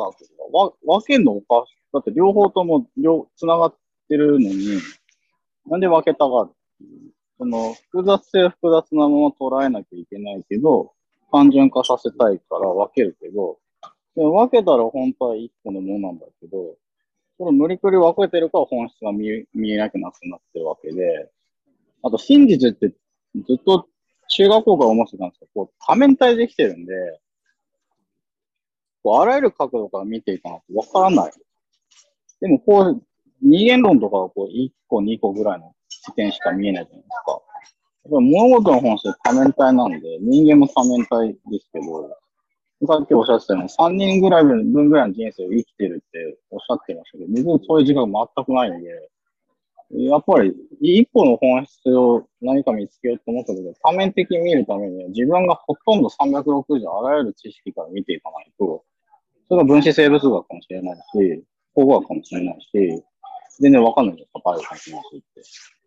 [0.53, 1.75] わ分けんのおかしい。
[1.93, 3.75] だって両方とも両、つながっ
[4.09, 4.79] てるのに、
[5.67, 6.51] なんで分けたがる
[7.41, 10.93] その、複雑性複雑なまま捉えなきゃいけないけど、
[11.33, 13.59] 単純化させたいから分けるけど、
[14.15, 16.77] でも分けたら本当は一個のものなんだけど、
[17.39, 21.31] それ無理くり分けてるから本質が見え見えなくなってなってるわけで、
[22.03, 23.87] あと真実ってずっと
[24.29, 26.93] 中学校から思ってたんですけど、こう多面体できてるんで、
[29.03, 31.33] こうあらゆる角度から見ていかないと分からない。
[32.43, 33.03] でもこう、
[33.41, 37.33] 二元論とかはこう1個2個ぐらいの視点しか見えないじゃないですか。
[37.33, 42.17] やっぱ物事の本質は多面体なんで、人間も多面体ですけど、
[42.87, 49.11] さっきおっしゃってたように3人ぐらい分ぐらいの人生を生きてるっておっしゃってましたけど、僕そういう時間全くないんで、
[49.93, 58.85] やっぱり一個の本質を何か見つけようと思ったけど、多面的に見るためには自分がほとんど360あらゆる知識から見ていかないと、
[59.49, 63.03] それが分子生物学かもしれないし、工学かもしれないし、
[63.59, 65.43] 全然わかんないん、バイオかもしれないしって、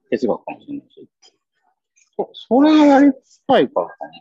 [0.10, 1.10] 哲学かもしれないし。
[2.16, 3.12] そそれがやり
[3.48, 4.12] たいからかな。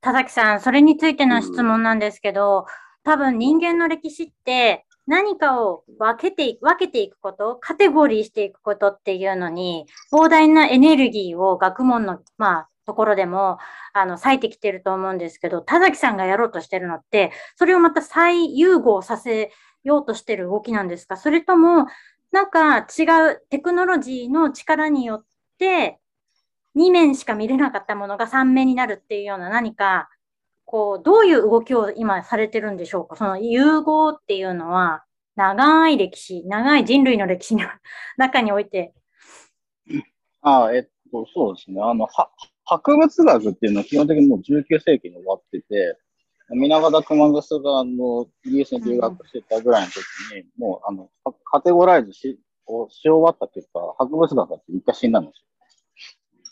[0.00, 2.66] 田崎さん、それについての質問なんですけど、
[3.04, 13.58] 多分人間の歴史って何かを分けて、分けていくこと、カテゴリーしていくことっていうのに、膨大なエネルギーを学問の、まあ、ところでも、
[13.92, 19.52] あの、割いてきてると思うんですけど、田崎さんがやろうとしてるのって、それをまた再融合させ
[19.84, 21.16] ようとしてる動きなんですか？
[21.16, 21.86] それとも、
[22.32, 25.24] なんか違うテクノロジーの力によっ
[25.58, 25.98] て、
[26.76, 30.08] 2面しか見れなかったものが3面になるっていうような何か、
[30.64, 33.16] こう、どういう動きを今されてるんでしょうか？
[33.16, 37.66] その融合っていうのは、長い歴史、長い人類の歴史の
[38.16, 38.94] 中において、
[40.42, 41.80] ああ、えっと、そうですね。
[41.82, 42.06] あの、
[42.64, 45.98] 博物学っていうのは基本的にもう19世紀に終わってて、
[46.50, 49.98] 皆方熊楠があの、イギリスに留学してたぐらいの時
[50.34, 51.08] に、もうあの、
[51.44, 55.40] カテゴライズし、をし終わった結果、博物学だって一回死んだんです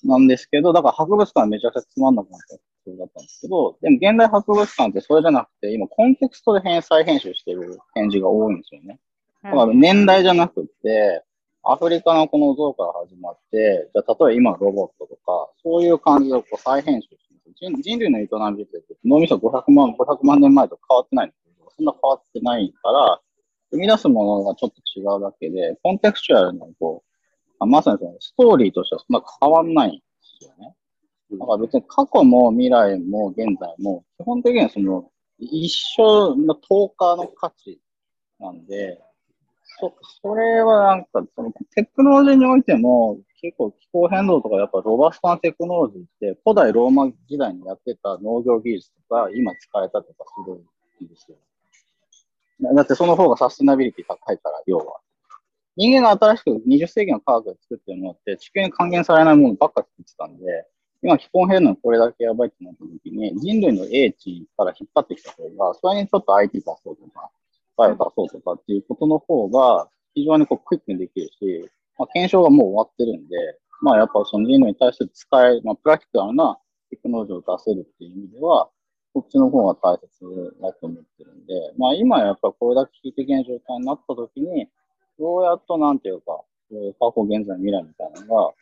[0.04, 0.10] よ。
[0.10, 2.56] なんですけど、だから博物館はめちゃくちゃつまんなくなった
[2.88, 8.98] そうだったんですけど、でも現代博物館ってそれじゃなくて、今コンテクストで返済編集してる展示が多いんですよね。
[9.42, 11.22] だから年代じゃなくて、
[11.64, 23.20] アフリカのこの像から始まって、じゃあ例えば今ロボットとか、そういう感じでこう再編集して人人類の営みって脳みそ500万、500万年前と変わってないんですけど、そんな変わってないから、
[23.70, 27.02] 生み出すものがちょっと違うだけで、コンテクチュアルなこ
[27.60, 30.02] う、まさにそのストーリーとしてはそんな変わんないんで
[30.40, 30.74] すよね。
[31.32, 37.80] だから別に過去も未来も現在も、基本的にはその一緒の10日の価値
[38.38, 39.00] なんで、
[39.78, 50.58] そ、それはなんか、そのテクノロジーにおいても、結構気候変動とかやっぱロバストなテクノロジーって古代ローマ時代にやってた農業技術とか今使えたとかすごい
[51.04, 51.36] んですよ。
[52.74, 55.00] だってその方がサステナビリティ高いから、要は。
[55.76, 60.66] 人間が新しく20世紀の科学で作ってるのって地球に還元されないものばっか作ってたんで、
[61.02, 67.30] 今気候変動これだけやばいってなった時に人類の英知から引っ張ってきた方が、それにちょっと IT 出そうとか、
[67.78, 73.36] バイオ出そうとかっていうことの方が非常にこうクイックにできるし、まあ、検証がもう終わってるんで、
[73.80, 76.58] まあやっぱその人類に対して使え、まあプラクティカルな
[76.90, 78.68] テクノロジーを出せるっていう意味では、
[79.14, 84.66] こっちの方が大切だと思ってるんで、まあ今やっぱこれだけ危機的な状態になった時に、
[85.18, 86.40] どうやっとなんていうか、
[86.98, 88.52] 過去、現在、未来みたいなのが、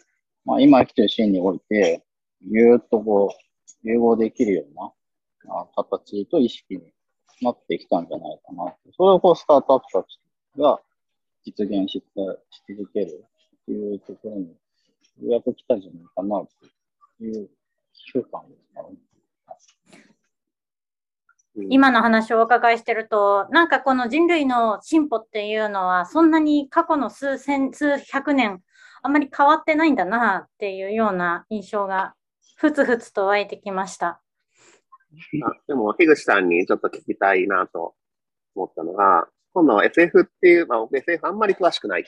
[0.45, 2.03] まあ今生きてるシーンにおいて、
[2.43, 4.75] ぎゅーっとこう、融合できるよう
[5.49, 6.83] な形と意識に
[7.43, 8.75] なってきたんじゃないかな。
[8.97, 10.19] それをこうスタートアップたち
[10.59, 10.81] が
[11.45, 12.03] 実現し
[12.69, 13.25] 続ける
[13.63, 14.55] っていうところに、よ
[15.23, 17.49] うやく来たんじゃないかなという
[17.93, 19.07] 習慣ですね。
[21.71, 28.63] 今の話をお伺いしてると、なんかこの人類の進歩っていうのは、そんなに過去の数千、数百年、
[29.03, 32.15] あんまり変わってないんだなっていうような印象が、
[32.57, 34.21] ふつふつと湧いてきました。
[35.45, 37.95] あでも、樋口さんにちょっと聞きたいなと
[38.55, 42.05] 思ったのが、今度 SF っていう、まあ、SF あんまり詳しくない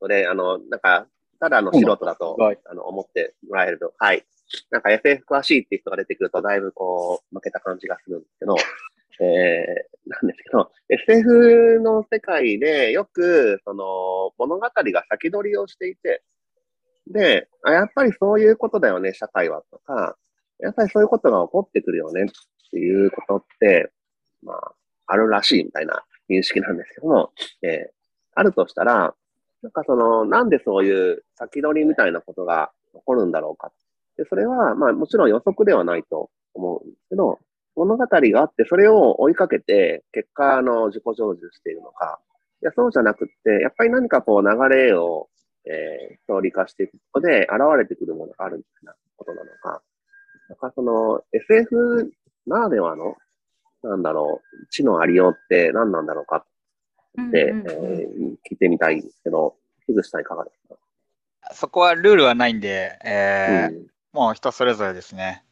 [0.00, 1.06] ので、あの、なんか、
[1.40, 4.24] ただの素人だと、あの、思ってもらえると、はい。
[4.70, 8.56] なんか FF 詳しいっていう人が出てくると、だいぶこう、負けた感じがするんですけど、
[9.20, 16.22] えー、なんですけど、SF の世界でよく、その、物語が先取りをしていて、
[17.08, 20.16] で、やっぱりそういうことだよね、社会はとか、
[20.60, 22.22] やっぱりそういうことが起こってくるよね。
[22.22, 22.26] っ
[22.72, 23.90] ていうことって、
[24.42, 24.72] まあ、
[25.06, 27.30] あるらしいみたいな認識なんですけども、
[27.62, 27.92] えー、
[28.34, 29.14] あるとしたら、
[29.62, 33.70] なんかその、なんでそういう先取りみたいなことが起こるんだろうか。
[34.16, 37.38] で、それは、まあもちろん予測ではないと思うんですけど、
[37.76, 42.20] 物語があって、それを追いかけて、結果、あの、自己成就しているのか。
[42.62, 45.28] いや、そうじゃなくって、やっぱり何かこう流れを、
[45.64, 49.82] えー、ストーリー化していくことで現れてくるものがあるみたいなことなのか。
[50.48, 52.12] だかその SF
[52.46, 53.16] ならではの
[53.82, 56.44] なんだろう、知のありようって何なんだろうか。
[57.20, 60.76] って、うんうんうん、えー、聞いてみたいんですけど、樋口さんいかがですか？
[61.54, 65.44] そこはルールはないんで、えー、うん、もう人それぞれですね。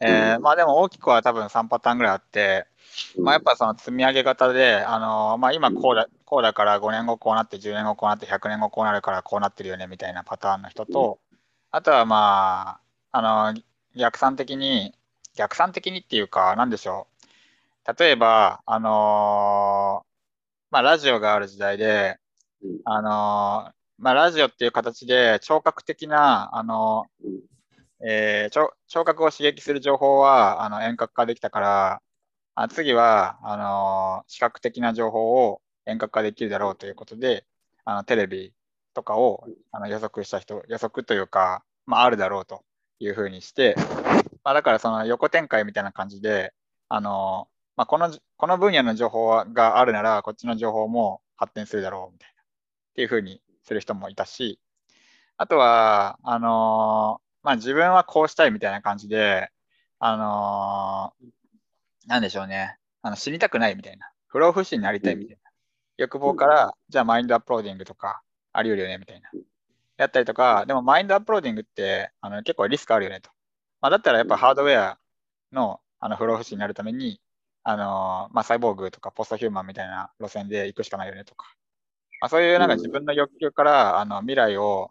[0.00, 2.66] えー、うん、まあでも大きくは多分3パターンぐらいあって、
[3.16, 11.20] うん、まあやっぱその積み上げ型で、あのー、まあ今こうだ、こうだから5年後こうなって、10年後こうなって、100年後こうなるからこうなってるよねみたいなパターンの人と、
[11.70, 12.80] あとはま
[13.12, 13.62] あ、あのー、
[13.96, 14.92] 逆算的に、
[15.36, 17.06] 逆算的にっていうか、なんでしょ
[17.86, 17.94] う。
[17.98, 20.06] 例えば、あのー、
[20.70, 22.18] まあ、ラジオがある時代で、
[22.84, 27.28] あのー、まあ、ラジオっていう形で聴覚的な、あのー、
[28.04, 32.02] えー、聴覚を刺激する情報はあの遠隔化できたから、
[32.54, 37.46] あ次はあの視覚的な情報を遠隔化できるだろうということで、
[37.84, 38.52] あのテレビ
[38.94, 42.64] とかをあの予測した人、予測というか、まあ、あるだろうと
[42.98, 43.76] いうふうにして、
[44.46, 46.54] まあ、だからその横展開みたいな感じで、
[46.88, 52.42] あのまあ、この、この分野の情報があるなら、こっちの情報も発展するだろう、みたいな。
[52.42, 52.46] っ
[52.94, 54.60] ていうふうにする人もいたし、
[55.36, 59.50] あとは、あの、まあ、自分はこうしたいみたいな感じで、
[59.98, 61.12] あの、
[62.06, 62.78] なんでしょうね。
[63.02, 64.12] あの、死にたくないみたいな。
[64.28, 65.50] 不老不死になりたいみたいな。
[65.96, 68.22] 欲望から、じゃあマインドアップローディングとか
[68.52, 69.28] あり得るよね、みたいな。
[69.96, 73.35] やったりとか、でもマインドアップローディングってあの結構リスクあるよねと。
[73.86, 74.98] まあ、だったらやっぱハードウェア
[75.52, 77.20] のあの不老不死になるために、
[77.62, 81.46] あの、まあ、サイボーグとかポストヒューマンみたいな路線で行くしかないよねとか、
[82.20, 84.90] まあ、そういうなんか自分の欲求から、あの未来を、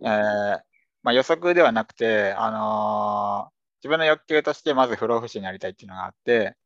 [0.00, 0.60] えー、
[1.02, 6.56] まあ、予測ではなくて、あのー自分の欲求としてまず不老不死になりたいっていうのがあって、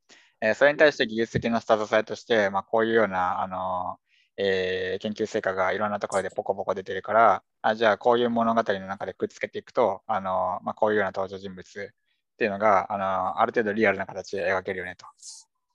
[0.40, 4.02] えーそれに対して技術的な下支えとして、まあ、こういうような、あのー
[4.37, 15.07] えー研究成果がいろんなところでポコポコ出てるから、あじゃあこういう物語の中でくっつけていくと、あのまあ、こういうような登場人物っていうのが、あのある程度リアルな形で描けるよねと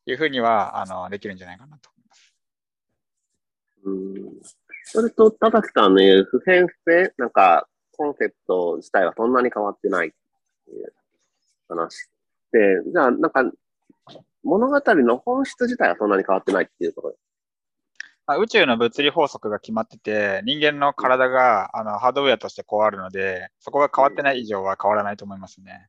[0.10, 2.34] いうふうには、あのできるんじゃないかなと思います。
[3.84, 4.42] うん。
[4.84, 10.12] それと、田崎さんの言う普遍性、なんか、コンセプト自体はそんなに変わってないっ
[10.66, 10.94] ていう
[11.68, 12.10] 話。
[12.52, 12.60] で、
[12.92, 13.44] じゃあ、なんか、
[14.44, 17.18] 物語の本質自体はそんなに変わってないっていうところ。
[18.34, 25.88] あ、宇宙の物理法則が決まってて、人間の体があのハードウェアとしてこうあるので、そこが変わってない以上は変わらないと思いますね。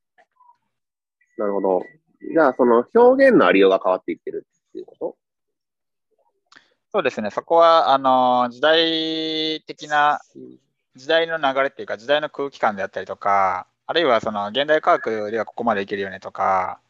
[1.36, 1.82] なるほど。
[2.32, 5.16] じゃあ、その表現のありようが変わっていってるっていうこと？
[6.92, 10.20] そうですね、そこはあの時代的な、
[10.96, 16.80] 時代の流れっていうか、時代の空気感であったりとか、あるいはその現代科学ではここまでいけるよねとか、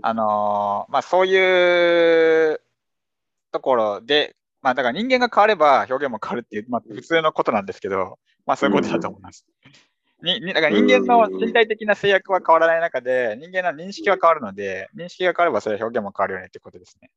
[0.00, 2.60] あのまあ、そういう
[3.52, 9.46] ところで、まあ、だから人間が変われば表現も変わるっていう、まあ、普通のことなんですけど、まあ、そういうことだと思います。
[10.20, 17.10] にだから人間の身体的な制約は変わらない中で、人間の認識は変わるので、認識が変わればそれは表現も変わるよねってことですね。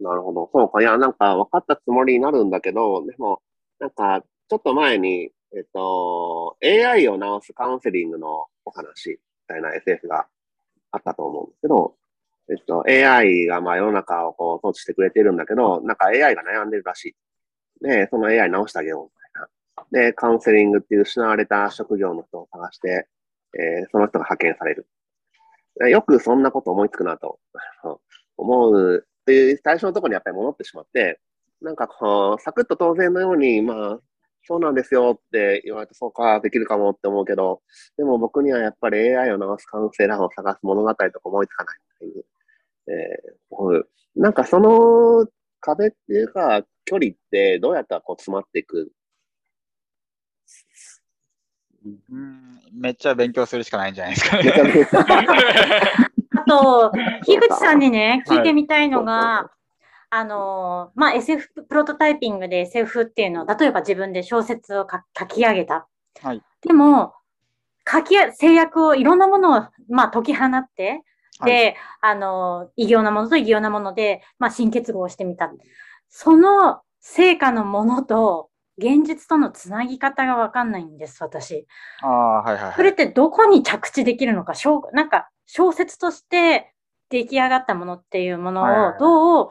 [0.00, 0.50] なるほど。
[0.52, 0.82] そうか。
[0.82, 3.40] いや、なんか分かったつもりになるんだけど、でも、
[3.78, 9.16] なんか、ちょっと前に、えっと、AI を直すカウンセリングのお話み
[9.48, 10.26] たいな SF が
[10.90, 11.94] あったと思うんですけど、
[12.48, 17.16] えっと、AI がまあ世の中をこう統治してくれてるんだけど、なんか AI が悩んでるらしい。
[17.82, 20.08] で、その AI 直してあげようみたいな。
[20.08, 23.08] で、カウンセリングっていう失われた職業の人を探して、
[23.54, 24.86] えーその人が派遣される。
[25.90, 27.38] よくそんなこと思いつくなと
[28.38, 31.20] 思うっていう最初のところにやっぱり戻ってしまって、
[31.60, 34.00] なんかこう、サクッと当然のように、まあ、
[34.44, 37.62] そうなんですよって言われて、そうか、できるかもって思うけど、
[37.96, 43.82] でも僕にはやっぱり AI を直すカウンセラーを探す物語とか思いつかないっていう、ー
[44.14, 45.26] なんかその
[45.60, 48.90] 壁っていうか、距離ってどうやったらこう詰まっていく？
[51.84, 54.52] うんめっちゃ勉強するしかないんじゃないですかね。
[56.36, 56.90] あと、
[57.24, 59.06] 樋口さんにね、聞いてみたいのはい。
[59.06, 59.50] が、
[60.10, 65.88] あの、まあ、SF プロトタイピングで SF っていうのを、例えば自分で小説を書書き上げた。
[66.22, 66.42] はい。
[66.62, 67.14] でも、
[67.88, 71.02] 書きや、制約をいろんなものを、まあ、解き放って、
[71.38, 75.52] はいで、あの、異形なものと異形なもので、まあ、新結合してみた。
[76.08, 81.66] その成果のものと、現実とのつなぎ方がわかんないんです、私。
[82.02, 82.74] ああ、はいはいはい。
[82.74, 86.74] それってどこに着地できるのか、小なんか小説として
[87.08, 89.50] 出来上がったものっていうものをどう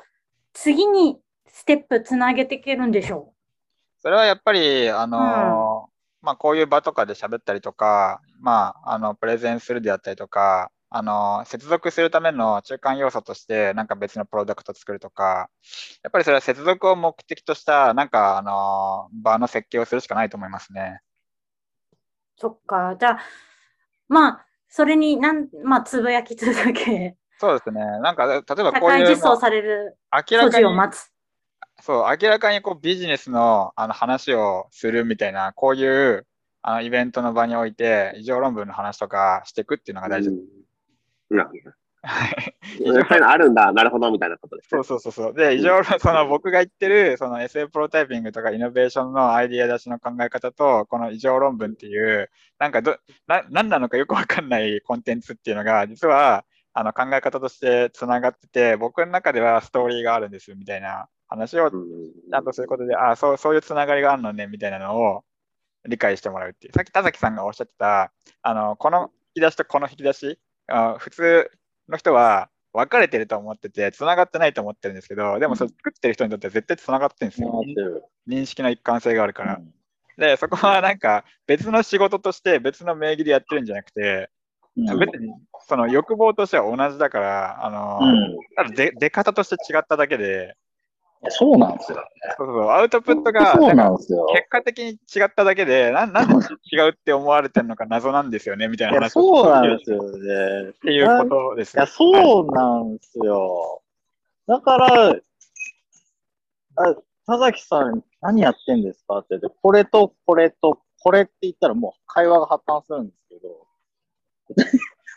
[0.54, 3.34] 次にステップつなげていけるんでしょ
[4.00, 15.50] それはやっぱり、あのーまあ、こういう場とかで喋ったりとか、まあ、あの、プレゼンするであったりとか、あのー接続するための中間要素として、なんか別のプロダクト作るとか、
[16.04, 21.02] やっぱりそれは接続を目的とした、なんか、あのー場の設計をするしかないと思いますね。
[22.38, 22.42] う。
[22.42, 22.96] そっか。
[23.00, 23.20] じゃあ、
[24.08, 27.82] まあ、それになん、まあ、つぶやき続け、そうですね。
[28.00, 29.98] なんか、例えば社こういう、会実装される
[30.30, 31.12] 明らかにを、待つ。
[31.82, 36.26] そう、明らかにこうビジネスのあの話をするみたいな、こういう
[36.62, 40.30] あのイベントの場において、異常論文の話とかしていくっていうのが大事。
[40.30, 40.65] うん。
[41.30, 41.76] なるほど。
[42.04, 45.00] はい そういうのあるんだ、なるほど、みたいなことですねそう。
[45.00, 45.34] そうそうそう。
[45.34, 52.98] で、異常論、その僕が言ってる、その SA プロタイピングとかイノベーションのアイディア出しの考え方と、この異常論文っていう、なんかど、
[53.28, 61.72] な、何なのかよくわかんないコンテンツっていうのが、実は、あの考え方としてつながってて、僕の中ではストーリーがあるんですみたいな話をうん
[62.30, 65.24] ちゃんとそういうことで、ああ、そう、そういうつながりがあるのね、みたいなのを
[65.88, 66.74] 理解してもらうっていう。
[66.74, 68.12] さっき田崎さんがおっしゃってた、
[68.42, 71.52] あの、この引き出しとこの引き出し、あ普通
[71.90, 77.62] の人は分かれてると思ってて、つながってないと思ってるんですけど、でもそれ作ってる人にとっては絶対つながってるんですよ。
[78.28, 79.56] 認識の一貫性があるから。
[79.56, 79.74] うん。
[80.18, 84.30] で、そこはなんか別の仕事として別の名義でやってるんじゃなくて、
[84.78, 85.00] うん。
[85.00, 85.32] 別に
[85.68, 88.38] その欲望としては同じだから、あの、うん。
[88.56, 90.56] ただ出出方として違っただけで、
[91.30, 91.98] そうなんですよ。
[92.38, 93.58] そうそうアウトプットが。
[93.58, 96.36] 結果的に違っただけで、ななんで
[96.72, 100.70] 違うって思われてるのか謎なんですよね、みたいな話をそうなんですよね。
[100.70, 103.82] っていうことですいや、そうなんですよ。
[104.48, 105.16] だから、
[106.78, 106.96] あ、
[107.26, 113.68] 田崎さん、何やってんですかって言って、これとこれとこれって言ったらもう会話が破綻するんですけど、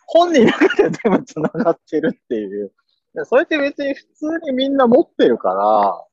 [0.06, 2.72] 本人の中で全部繋がってるっていう。
[3.24, 6.04] それって別に普通にみんな持ってるから、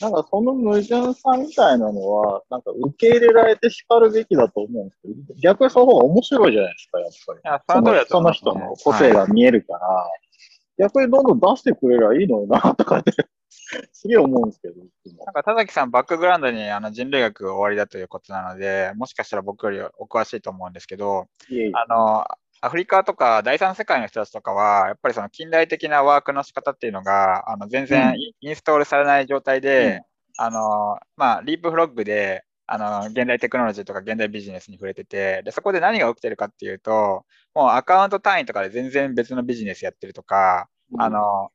[0.00, 7.60] なんかその矛盾さみたいなのは、なんか受け入れられて叱るべきだと思うんですけど、逆にその方が面白いじゃないですか、やっぱり。
[7.68, 10.08] そそのその人の個性が見えるから、
[10.78, 13.12] 逆にどんどん出してくれりゃいいのにな、とかって、
[13.92, 14.74] すげえ思うんですけど、
[15.24, 21.72] なんか田崎さん、バックグラウンドにあの人類学が終わりだということなので、もしかしたら僕よりお詳しいと思うんですけど、いえいえ。
[21.74, 22.24] あの、
[22.60, 30.02] アフリカとか第三世界の人たちとかは、やっぱりその近代的なワークの仕方っていうのが、あの全然イインストールされない状態で、
[30.36, 41.50] あの、まあ、リープフロッグで、あの、現代テクノロジーとか現代ビジネスに触れてて、で、そこで何が起きてるかっていうと、もうアカウント単位とかで全然別のビジネスやってるとか、あの、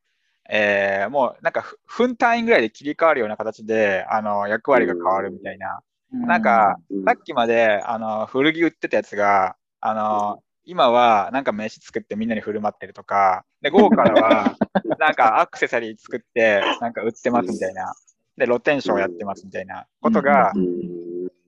[0.49, 5.82] えーもうなんかふ分単位ぐらいで切り替わるような形で、あの、役割が変わるみたいな。
[6.12, 7.04] なんか、うん。
[7.06, 14.55] さっきまで、あの、古着売ってたやつが、あの、今はなんか飯作ってみんなに振る舞ってるとか、で、午後からは、
[14.99, 17.93] なんかアクセサリー作って、なんか売ってますみたいな。
[18.38, 21.03] で、露天商やってますみたいなことがうん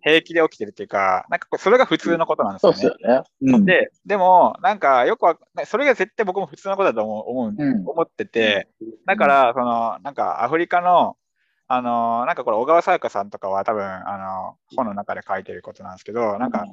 [0.05, 2.79] 平気で起きてるっていうか、なんかそれが普通のことなんですそうよね。
[2.79, 3.57] ですよね。
[3.57, 5.35] うん、で、でも、なんかよくわ
[5.65, 8.67] それが絶対僕も普通のことだと思う、思ううん思ってて、
[9.07, 11.17] だから、その、なんかアフリカの、
[11.67, 16.65] あの、なんかこれ小川さやかさんとかは多分、あの、本の中で書いてることなんですけど、なんか、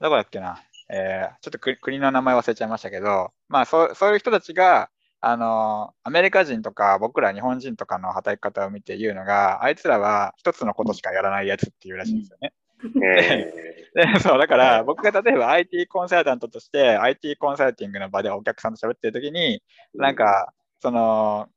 [0.00, 0.60] どこだっけな、
[0.92, 12.52] えーちょっと国国の名前忘れちゃいましたけど、まあそうそういう人たちが、あの、アメリカ人とか僕ら日本人とかの働き方を見て言うのが、あいつらは一つのことしかやらないやつっていうらしいんですよね。
[13.04, 13.52] え
[13.94, 21.48] で そう、だから僕が例えば IT コンサルタントとして IT コンサルティングの場でお客さんと喋ってる時に、ーなん、か、その、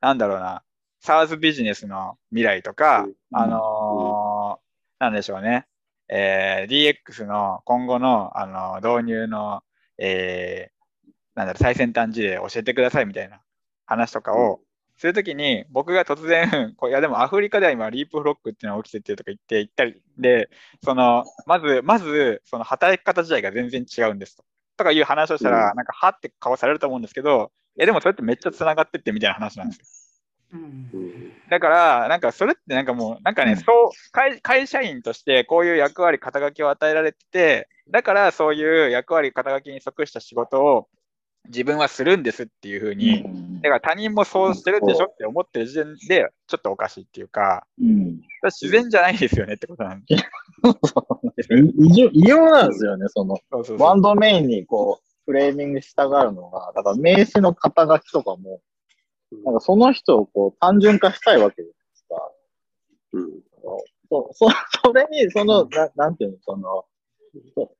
[0.00, 0.64] なんだろうな、
[1.04, 3.14] SARS ビジネスの未来とか、うん。
[3.32, 4.64] あのー
[5.00, 5.66] なんでしょうね、
[6.08, 9.62] えー DX の今後の、あの導入の、
[9.98, 10.74] えー
[11.34, 13.40] なんだろう、最先端事例を教えてくださいみたいな
[13.86, 14.60] 話とかを
[14.96, 20.48] するときに、僕が突然、 こういやでもアフリカでは今、リープフロックっていうのが起きててとか言って、言ったり、で、
[20.84, 24.44] その、まず、まず、その働き方自体が全然違うんですと。
[24.76, 30.60] とかいう話をしたら、うんなんか、はって顔されると思うんですけど、え、でもそれってめっちゃ繋がってってみたいな話なんですよ。
[30.60, 33.58] うんだから、なんかそれってなんかもう、なんかね、うん。
[33.58, 40.88] そう会、会社員としてこういう役割、肩書きを与えられてて、だからそういう役割、肩書きに即した仕事を
[41.48, 43.60] 自分はするんですっていうふうに、うん。
[43.60, 48.20] だから他人もそうしてるでしょって思ってる時点で、ちょっとおかしいっていうか、うん。
[48.44, 51.48] 自然じゃないですよねってことなんです
[52.12, 53.86] 異様なんですよね、その、そうそうそう。
[53.86, 58.60] ワンドメインにこう、フレーミングしたがるのが、だから名詞の肩書きとかも、
[59.44, 62.30] なんかその人をこう単純化したいわけじゃないですか。
[63.12, 63.44] うん。
[64.08, 64.48] そ、そ、
[64.84, 66.84] それに、その、ななんていうの、その、
[67.54, 67.74] そ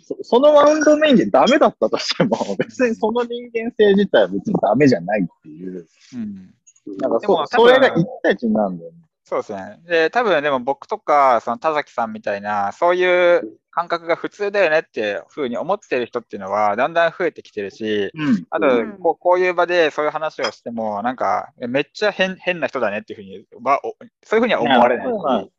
[0.00, 6.54] そそのワンドメインでダメだったとしても、別にその人間性自体は別にダメじゃないっていう、うん。
[6.96, 8.98] なんかそそれが一対一になるんだよね。
[9.28, 9.78] そうですね。
[9.86, 18.46] で、多分でも僕とか、その田崎さんみたいな、そういう感覚が普通だよねっていうふうに思ってる人っていうのは、だんだん増えてきてるし、うん。
[18.48, 25.50] あとうんこう、こういう場でそういう話をしても、なんか、えめっちゃ変変な人だねっていうふうに、ばおそういうふうには思われない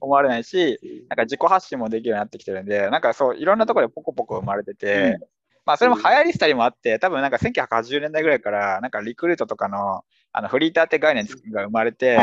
[0.00, 5.20] 思われないし、なんか自己発信もできるようになってきてるんで、なんかそう、いろんなところでポコポコ生まれてて、
[5.66, 12.18] まあそれも流行りしたりもあって、多分なんか1980年代ぐらいから、なんかリクルートとかのあのフリーターって概念が生まれて、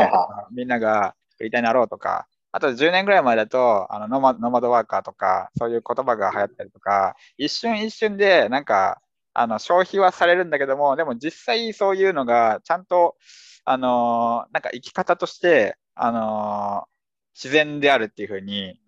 [0.52, 9.00] みんながフリーターになろうとか、あと10年ぐらい前だと、あのノマノマドワーカーとか、そういう言葉が流行ったりとか、一瞬一瞬でなんか
[9.34, 13.16] あの消費はされるんだけども、でも実際そういうのがちゃんと、
[13.64, 16.92] あのーなんか生き方として、あのー
[17.34, 18.78] 自然であるっていうふうに、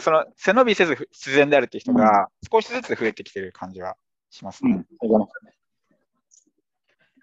[0.00, 3.96] その背伸びせず自然であるっていう人が少しずつ増えてきてる感じは
[4.30, 4.84] しますね。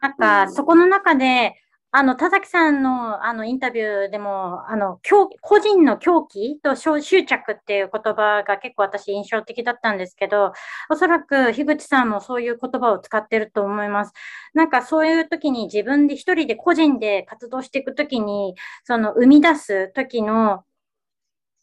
[0.01, 1.55] なんか、そこの中で、
[1.89, 10.51] あの、田崎さんの、あの、インタビューでも、あの、狂個人の狂気と執執着っていう言葉が結構私印象的だったんですけど、
[10.89, 14.13] おそらく樋口さんもそういう言葉を使ってると思います。
[14.53, 20.65] なんかそういう時に自分で一人で個人で活動していく時に、その生み出す時の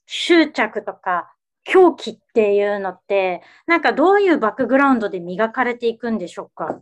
[0.07, 1.33] 執着とか
[1.65, 6.81] 狂気っていうのって、なんかどういうバックグラウンドで磨かれていくんでしょうか？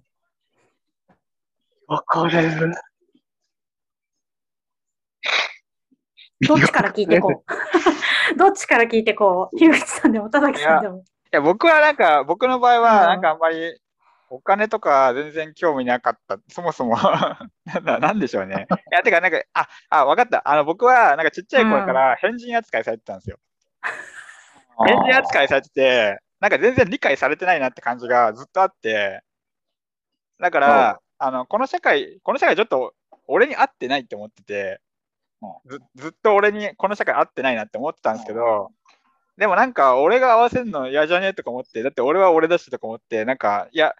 [1.86, 2.72] わかれる。
[6.46, 7.44] どっちから聞いてこ
[8.34, 8.36] う？
[8.36, 9.56] どっちから聞いてこう？
[9.56, 10.98] 樋口さんでも田崎さんでも。
[10.98, 13.80] いや、僕はなんか、僕の場合は、うんなんかあんまり、
[14.34, 16.38] お金とか全然興味なかった。
[16.48, 16.96] そもそも
[17.66, 18.66] なんだ、なんでしょうね。
[18.70, 20.48] いや、てか、なんか、あ、あ、わかった。
[20.48, 23.36] あの、僕は、なんかちっちゃい頃から変人扱いされてたんですよ。
[24.86, 29.22] 変人扱いされてて、なんか全然理解されてないなって感じがずっとあって、
[30.40, 32.94] だから、あの、この社会、この社会ちょっと
[33.26, 34.80] 俺に合ってないって思ってて、
[35.66, 38.70] ずずっと俺にこの社会合ってないなって思ってたんですけど、
[39.36, 41.28] でもなんか俺が合わせるの嫌じゃね？
[41.28, 43.94] えとか思って、だって俺は俺だしとか思って、なんか、いや、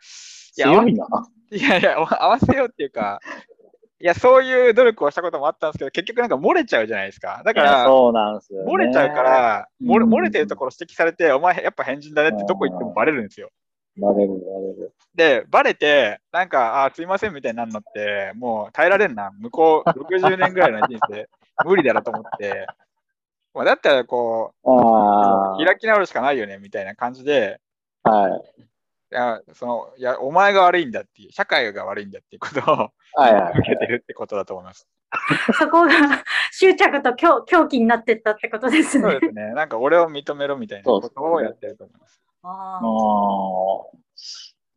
[0.57, 1.07] いや、強いな。
[1.51, 3.21] いやいや、 合わせようっていうか、
[3.99, 7.43] いや、そういう努力をしたこともあったんですけど、結局なんか漏れちゃうじゃないですか。
[7.45, 8.73] だから、そうなんですよ、ね。
[8.73, 13.51] 漏れちゃうから、漏れうん漏れてるところ指摘されて、お前やっぱ変人だねってどこ行ってもバレるんですよ。
[13.97, 14.93] バレる、バレる。
[15.15, 19.31] で、バレて、なんか、あーすいませんみたいになるのって、もう耐えられんな。
[19.39, 21.29] 向こう60年ぐらいの人生、
[21.65, 22.67] 無理だなと思って、
[23.55, 27.61] まあ、だったらこあう、開き直るしかないよねみたいな感じで、
[28.03, 28.43] あ、はい。
[28.61, 32.77] いや、その、いや、お前が悪いんだっていう、社会が悪いんだっていうことを
[33.15, 33.59] はいはい。
[33.59, 34.89] 受けてるってことだと思います。
[35.59, 35.91] そこが
[36.51, 39.11] 執着と狂狂気になってったってことですね。
[39.11, 39.53] そうですね。
[39.53, 42.23] なんか俺を認めろみたいなことをやってると思います。
[42.43, 42.81] ああ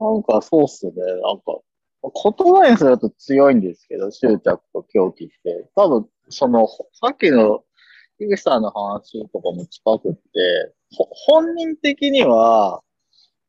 [0.01, 0.05] あ。
[0.13, 0.93] なんかそうっすね。
[0.97, 1.57] なんか、
[2.03, 5.69] 言葉にすると強いんですけど、執着と狂気って。
[5.75, 7.63] 多分、その、さっきの、
[8.19, 10.19] 井口さんの話とかも近くって、
[10.95, 12.81] ほ本人的には、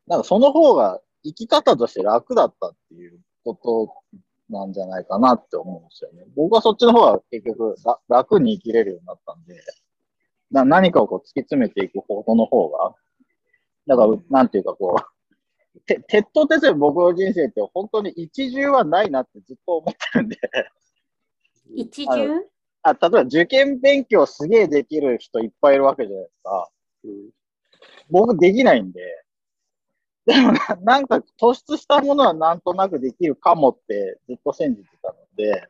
[0.07, 3.93] なんかその方が生き方として楽だったっていうこと
[4.51, 6.25] なんじゃないかなって思うんですよね。
[6.37, 9.61] 僕はそっちの方が結局ら楽に生きれるようになったんで、
[10.51, 12.95] な何かをこう突き詰めていく方の方が、
[13.87, 14.97] だから、なんていうかこ
[15.75, 20.39] う、て鉄頭鉄尾僕の人生って本当に一重はないなってずっと思ってるんで、
[21.75, 22.31] 一重？
[22.87, 26.69] あ例えば受験勉強すげえできる人いっぱいいるわけじゃないですか。
[28.09, 29.01] 僕できないんで、
[30.25, 35.69] でもなんか突出したものはなんとなくできるかもってずっと信じてたので、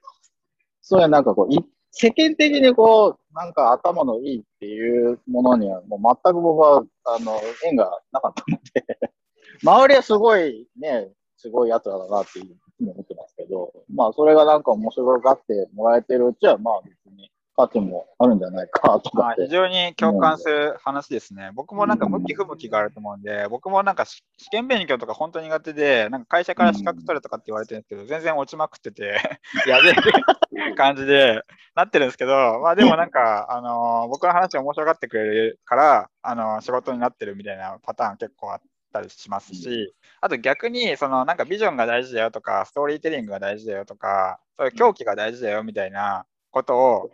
[0.82, 1.54] そういうなんかこう、
[1.90, 8.84] 世間的にこう、なんか頭のいいっていうものにはもう全く僕は、あの、縁がなかったので、
[9.64, 13.25] 周りはすごいね、すごい奴らだなっていうふうに思ってます。
[13.56, 21.50] ど、まあそれがなんか面白がってもらえてるうちは、まあ別に価値もあるんじゃないかとか非常に共感する話ですね。
[21.54, 29.18] 僕もなんか向き不向きがあると思うんで、僕もなんかし試験勉強とか本当に苦手で、なんか会社から資格取れとかって言われてるんですけど、全然落ちまくってて、
[29.66, 31.42] やべえ感じで
[31.74, 38.60] なってるんですけど、まあでもなんか、あのー僕の話を面白がってくれるから、あのー仕事になってるみたいなパターン結構あっ
[38.96, 47.10] たりしますし、あと逆に、そのなんかビジョンが大事だよとか、ストーリーテリングが大事だよとか、そういう狂気が大事だよみたいなことを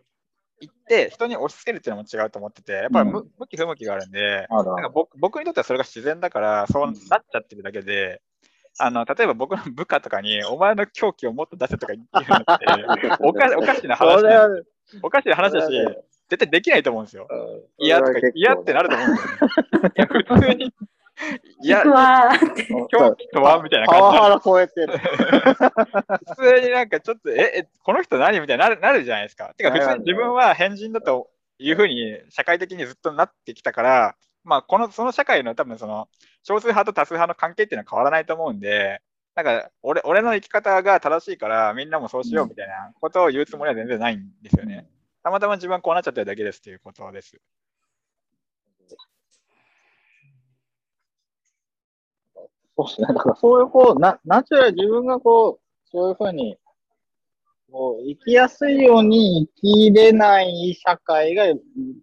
[0.60, 8.22] 言って、人に押し付けるっていうのも違うと思ってて、やっぱりむ向き不向きがあるんで、なんか僕僕にとってはそれが自然だから、そうなっちゃってるだけで、
[8.78, 12.58] あの例えば僕の部下とかに、お前の狂気をもっと出せとか言ってるのっ
[12.98, 14.48] て、 おかおかしな話それは、
[15.02, 15.72] おかしな話だし、
[16.32, 17.26] 絶対できないと思うんですよ。
[17.28, 17.86] うん。
[17.86, 19.36] 嫌とか嫌ってなると思うんですよ
[19.82, 19.92] ね。
[19.96, 20.72] いや、普通に、
[21.62, 22.66] いやう、わーって。
[22.66, 24.98] 狂気とはみたいなパワ感じハラ超えてる。
[26.36, 29.54] 普通になんかちょっと、え、えこの人何みたいになるなるじゃないですか。
[29.56, 36.08] てか、普通に自分は変人だというふうに社会的にずっとなってきたから、まあ、この、その社会の多分その、
[36.42, 39.00] 少数派と多数派の関係っていうのは変わらないと思うんで、
[39.34, 44.86] なんか、俺、俺の生き方が正しいから、みんなもそうしようみたいなことを言うつもりは全然ないんですよね。
[45.22, 47.40] たまたま自分はこうなっちゃってるだけですっていうことです。
[52.86, 53.14] そうですね。
[53.14, 55.60] だからそういうこう、な、ナチュラル自分がこう、
[55.90, 56.56] そういうふうに、
[57.70, 61.44] こう、生きやすいように生きれない社会が、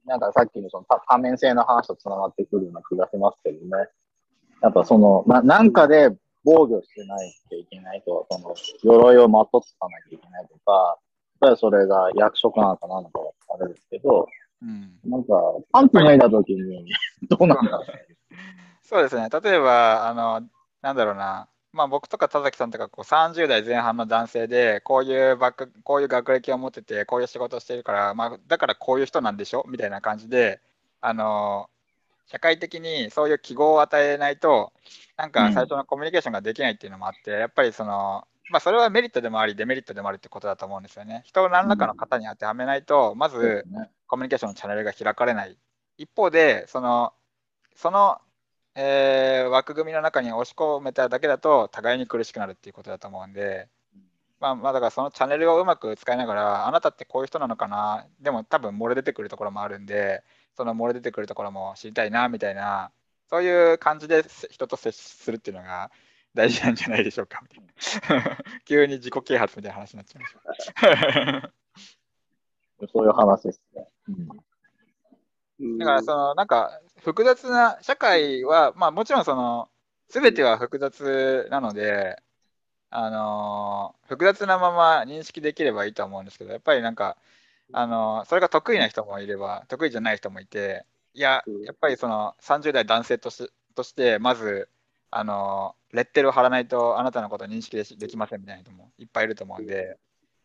[0.06, 3.88] なんかさっきのその多多面性の話とつながってくるような気がしますけどね。
[4.62, 6.10] やっぱその、な、なんかで
[6.44, 10.98] 防御してないといけないと、その、鎧をまとってかなきゃいけないとか、
[11.42, 13.20] やっぱりそれが役職なのかなのか
[13.60, 14.28] あれですけど、
[14.62, 15.00] うん。
[15.06, 15.34] なんか、
[15.72, 16.92] パンツ脱いだ時に、
[17.30, 17.86] どうなんだろう。
[18.84, 19.30] そうですね。
[19.30, 20.42] 例えば、あの、
[20.82, 21.48] なんだろうな。
[21.72, 29.66] まあ僕とか田崎さんとかこう30代前半の男性で、こういうバック、こういう学歴を持ってて、こういう仕事をしているから、まあだからこういう人なんでしょ？
[29.68, 30.62] みたいな感じで、
[31.02, 31.70] あの、
[32.26, 34.74] 社会的にそういう記号を与えないと、
[35.18, 41.22] なんか最初のコミュニケーションができないっていうのもあって、やっぱりその、まあそれはメリットでもあり、デメリットでもあるってことだと思うんですよね。
[41.26, 43.66] 人を何らかの型に当てはめないと、まず。
[44.08, 45.56] コミュニケーションのチャンネルが開かれない。
[46.00, 47.14] 一方で、その、
[47.76, 48.18] その、
[48.82, 53.68] えー枠組みの中に押し込めただけだと、互いに苦しくなるっていうことだと思うんで、
[54.40, 60.24] まあ、まあだからそのチャンネルをうまく使いながら、あなたってこういう人なのかな、でも多分漏れ出てくるところもあるんで、
[60.56, 62.92] その漏れ出てくるところも知りたいな、みたいな、
[63.30, 65.92] そういう感じで人と接するっていうのが
[66.34, 67.44] 大事なんじゃないでしょうか、
[68.64, 71.52] 急に自己啓発みたいな話になっちゃいました。
[72.94, 73.90] そういう話ですね。
[74.08, 74.49] うん
[75.78, 79.70] だからそのなんか複雑な社会は、まあもちろんその
[80.10, 82.18] 全ては複雑なので、
[82.89, 87.18] あのー複雑なまま認識できればいいと思うんですけど、やっぱりなんか、
[87.72, 94.70] あの、それが得意な人もいれば、得意じゃない人もいて、いや、やっぱりその30代男性としとして、まず、
[95.12, 99.97] あの、レッテルを貼らないとあなたのことを認識できませんみたいな人もいっぱいいると思うんで、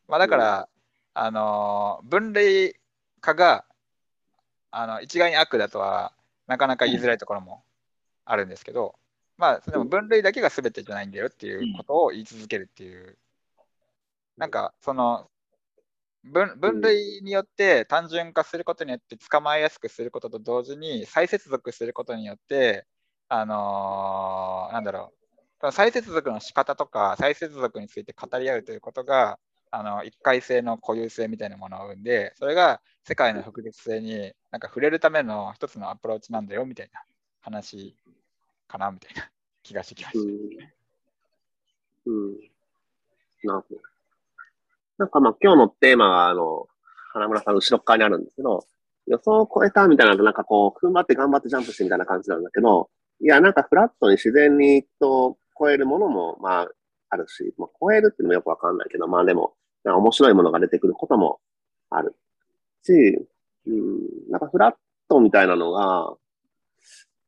[0.09, 0.69] まあ、だから、
[1.15, 2.77] あの、分類
[3.21, 3.67] 化が、
[4.77, 6.13] あの、一概に悪だとは、
[6.47, 7.63] なかなか言いづらいところも
[8.25, 8.97] あるんですけど、
[9.37, 13.17] まあ、でも分類だけが全てじゃないんだよっていうことを言い続けるっていう、
[14.37, 15.29] なんか、その、
[16.25, 22.87] 分分類によって単純化することによって捕まえやすくすることと同時に再接続することによって
[23.29, 25.73] あのー、なんだろう。
[25.73, 29.39] 再接続の仕方とか再接続について語り合うということが
[29.71, 37.03] あの一回性の固有性みたいなものを生んでそれが世界の複雑性になんか触れるための一つのアプローチなんだよみたいな
[37.43, 37.95] 話
[38.67, 39.29] かなみたいな
[39.63, 40.33] 気がしてきました。
[42.07, 42.33] うん、
[43.45, 43.81] なるほど。
[44.97, 46.67] なんかまあ今日のテーマは、あの、
[47.13, 48.67] 花村さんの後ろ側にあるんですけど、
[49.07, 52.89] 予想を超えたみたいなのなんかこう、踏ん張って頑張ってジャンプしてみたいな感じなんだけど、
[53.21, 56.69] いや、なんかフラットに自然にと超えるものも、まあ、
[57.11, 61.41] あるし、まあ、超えるっていうのもよくわかんないけど、まあでも、面白いものが出てくることも
[61.91, 62.17] ある
[62.85, 63.27] し、
[63.67, 64.75] うん、なんかフラッ
[65.09, 66.15] トみたいなのが、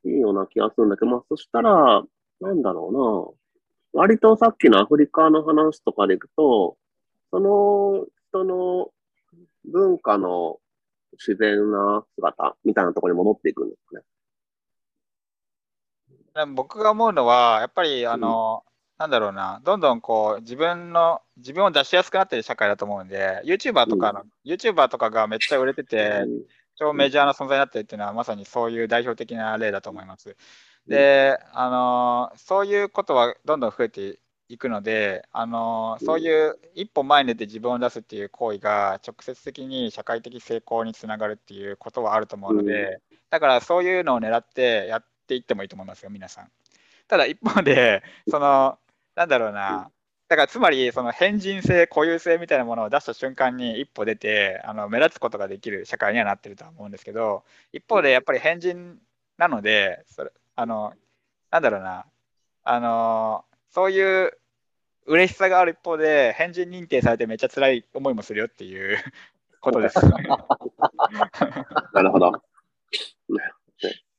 [0.05, 2.03] いいような気がするんだけど、まあそしたら、
[2.41, 3.37] なんだろ
[3.93, 4.03] うな。
[4.03, 6.77] 割とさっきのアフリカの話とかでいくと、
[7.31, 8.91] その人の
[9.65, 10.59] 文化の
[11.13, 13.83] 自然な姿みたいなところに戻っていくんです
[16.35, 16.53] かね。
[16.55, 26.43] 僕が思うのは、やっぱり、あの、うん、なんだろうな、どんどんこう、自分の、自分を出しやすくなってる社会だと思うんで、YouTuber とかの、うん、YouTuber とかがめっちゃ売れてて、うん、
[26.77, 30.37] 超メジャーな存在になってるっていうのは、まさにそういう代表的な例だと思います。
[30.87, 34.19] で、あの、そういうことはどんどん増えて
[34.49, 46.51] いくので、あのそういう一歩前に出て自分を出すっていう行為が直接的に社会的成功につながるっていうことはあると思うので、だからそういうのを狙ってやっていってもいいと思いますよ、皆さん。
[47.09, 48.79] ただ一方で、その、
[49.17, 49.91] なんだろうな、
[50.29, 57.43] だからつまりその変人性、固有性みたいなものを出した瞬間に一歩出てあの目立つことができる社会にはなってるとは思うんですけど、
[57.73, 58.99] 一方でやっぱり変人
[59.39, 60.93] なので、それあの
[61.51, 62.05] なんだろうな、
[62.65, 64.33] あのそういう
[65.07, 68.99] 嬉しさがある一方で、変人認定されてめっちゃ辛い思いもするよっていう
[69.63, 69.99] ことです。
[71.93, 72.33] なるほど。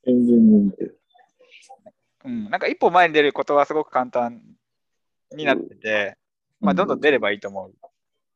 [0.04, 0.92] 変人認定。
[2.24, 4.42] うん、なんか一歩前に出ることはすごく簡単
[5.32, 6.16] になってて、
[6.60, 7.72] うん、まあ、どんどん出ればいいと思う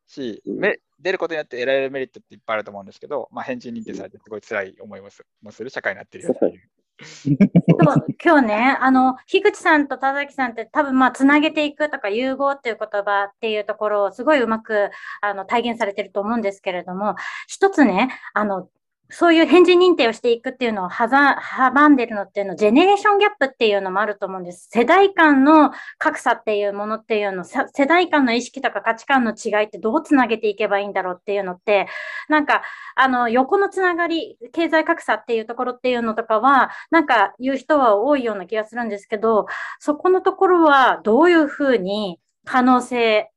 [0.06, 0.60] し、うん、
[1.00, 6.70] 出ることによって得られるメリットっていっぱいあると思うんですけど、まあ、変人認定されてすごい辛い思いもする社会になってるよっていう。
[7.02, 14.90] そう今日ね、あの、樋口さんと田崎さんって多分まあ、つなげていくとか融合っていう言葉っていうところをすごいうまく
[15.20, 17.16] あの体現されてると思うんですけれども、
[17.48, 18.68] 一つね、あの、
[19.12, 24.68] そういう変人認定をしていくっていうのを阻んでるのっていうの、ジェネレーションギャップっていうのもあると思うんです。
[24.70, 31.88] 世代間の格差っていうものっていうの、世代間の意識とか価値観の違いってどうつなげていけばいいんだろうっていうのって、
[32.28, 32.62] なんか、
[32.94, 39.46] あの、横のつながり、経済格差っていうところっていうのとかは、なんか言う人は多いような気がするんですけど、
[39.78, 43.30] そこのところはどういうふうに可能性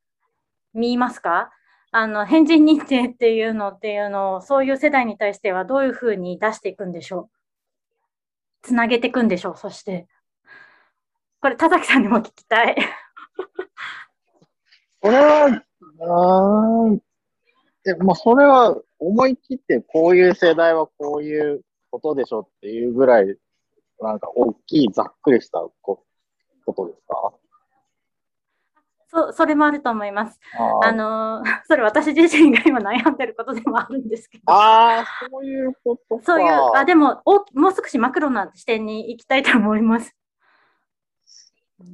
[0.73, 1.51] 見ますか？
[1.97, 7.29] あの、変人認定っていうのっていうのを、そういう世代に対してはどういうふうに出していくんでしょう？
[8.63, 9.57] つなげていくんでしょう？
[9.57, 10.05] そして。
[11.39, 12.75] これ、田崎さんにも聞きたい。
[14.99, 15.51] これは、あ
[17.87, 23.37] え、まあ、それは思い切ってこういう世代はこういうことでしょっていうぐらい、
[24.01, 26.03] なんか大きいざっくりしたこ
[26.75, 27.31] とですか？
[29.15, 30.39] そそれもあると思います。
[30.83, 34.43] あの、 それ私自身が今悩んでることでもあるんですけど。
[34.47, 40.15] ああ、そういうことそういう、あ、でもお、もう少しマクロな視点に行きたいと思います。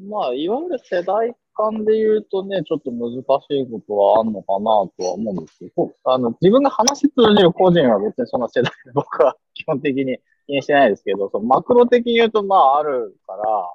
[0.08, 13.74] まあ、いわゆる世代間で言うとね、ちょっと難しいことはあるのかなとは思うんですけど、あの、自分が話通じる個人は別にその世代で僕は 基本的に気にしてないですけど、そのマクロ的に言うとまああるから、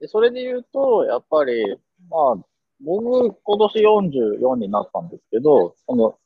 [0.00, 1.76] でそれで言うと、やっぱり、
[2.10, 2.36] まあ、
[2.84, 6.16] 僕、今年44になったんですけど、その、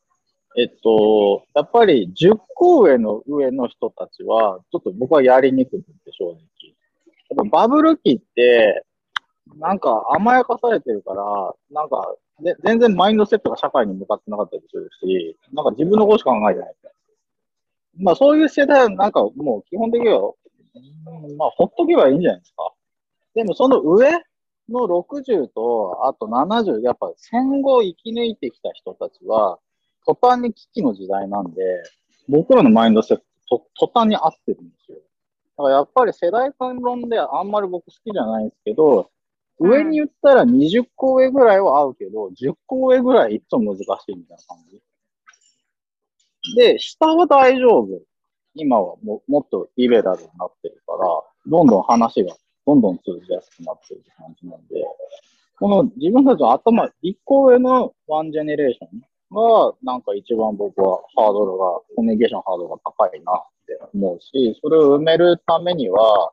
[0.59, 6.36] えっと、やっぱり10個上の上の人たちは、ちょっと僕はやりにくいんで、正直。
[7.28, 8.84] やっぱバブル期って、
[9.59, 16.74] なんか甘やかされてるから、なんか、で全然マインドセットが社会に向かってなかったりするし、なんか自分のことしか考えてない
[17.98, 20.20] まあそういう世代はなんかもう基本的には、
[21.38, 22.72] まあほっとけばいいんじゃないですか。
[23.34, 24.11] でもその上
[24.68, 29.58] の60と、あと70、やっぱ戦後生き抜いてきた人たちは、
[30.06, 31.62] 途端に危機の時代なんで、
[32.28, 34.98] 僕らのマインドセット、と途端に合ってるんですよ。
[35.56, 39.10] だからやっぱり世代間論ではあんまり僕好きじゃないですけど、
[39.58, 44.82] 上に言ったら20個上ぐらいは合うけど、10個上ぐらいいつも難しいみたいな感じ。
[46.56, 47.88] で、下は大丈夫。
[48.54, 51.08] 今はももっとリベラルになってるから、
[51.46, 52.34] どんどん話が
[52.66, 54.84] どんどん通じやすくなってる感じなんで、
[55.58, 59.00] この自分たちの頭、一個上のワンジェネレーション
[59.34, 66.32] が、なんか一番僕はハードルが、コミュニケーションハードルが高いなって思うし、それを埋めるためには、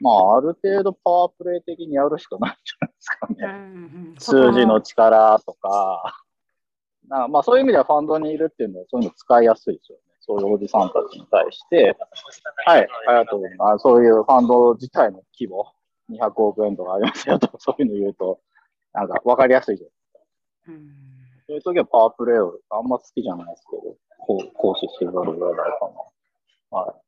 [0.00, 4.52] まあ、ある程度パワープレイ的にやるしかないんじゃないですかね。
[4.52, 6.22] 数字の力とか、
[7.08, 10.07] なまあそういう意味ではファンドにいるっていうのはそういうの使いやすいですよね。
[10.28, 11.96] そういうおじさんたちに対して、
[12.66, 13.82] はい、ありがとうございます。
[13.82, 15.72] そういうファンド自体の規模、
[16.10, 18.38] 200億円とかありますよとか、 そういうの言うと、
[18.92, 20.20] なんか分かりやすいじゃないですか。
[20.68, 21.08] うん
[21.48, 25.64] そういう時はパワープレイをあんま好きじゃないですけど、こう行使してるだろうぐらいか
[26.70, 26.78] な。
[26.78, 27.07] はい。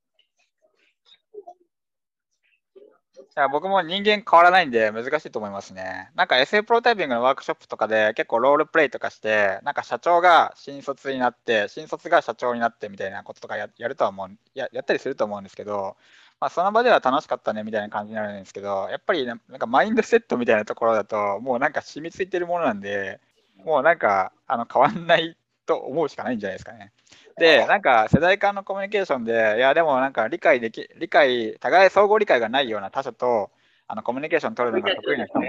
[3.36, 6.10] や僕も人間変わらないんで難しいと思いますね。
[6.16, 15.96] なんか SA プロタイピングのワークショップとかで結構ロールプレイとかして、なんか社長が新卒になって、新卒が社長になってみたいなこととかやるとは思うや、やったりすると思うんですけど、
[16.40, 23.20] まあ、その場では楽しかったねみたいな感じになるんですけど、やっぱりなんかマインドセットみたいなところだと、もうなんか染みついてるものなんで、
[23.64, 26.92] もうなんかあの変わんないと思うしかないんじゃないですかね。
[27.40, 33.50] で、なんか世代間のコミュニケーションで、いや、でもなんか理解でき、理解、互い相互理解がないような他者と
[33.88, 35.46] あのコミュニケーション取るのが得意な人も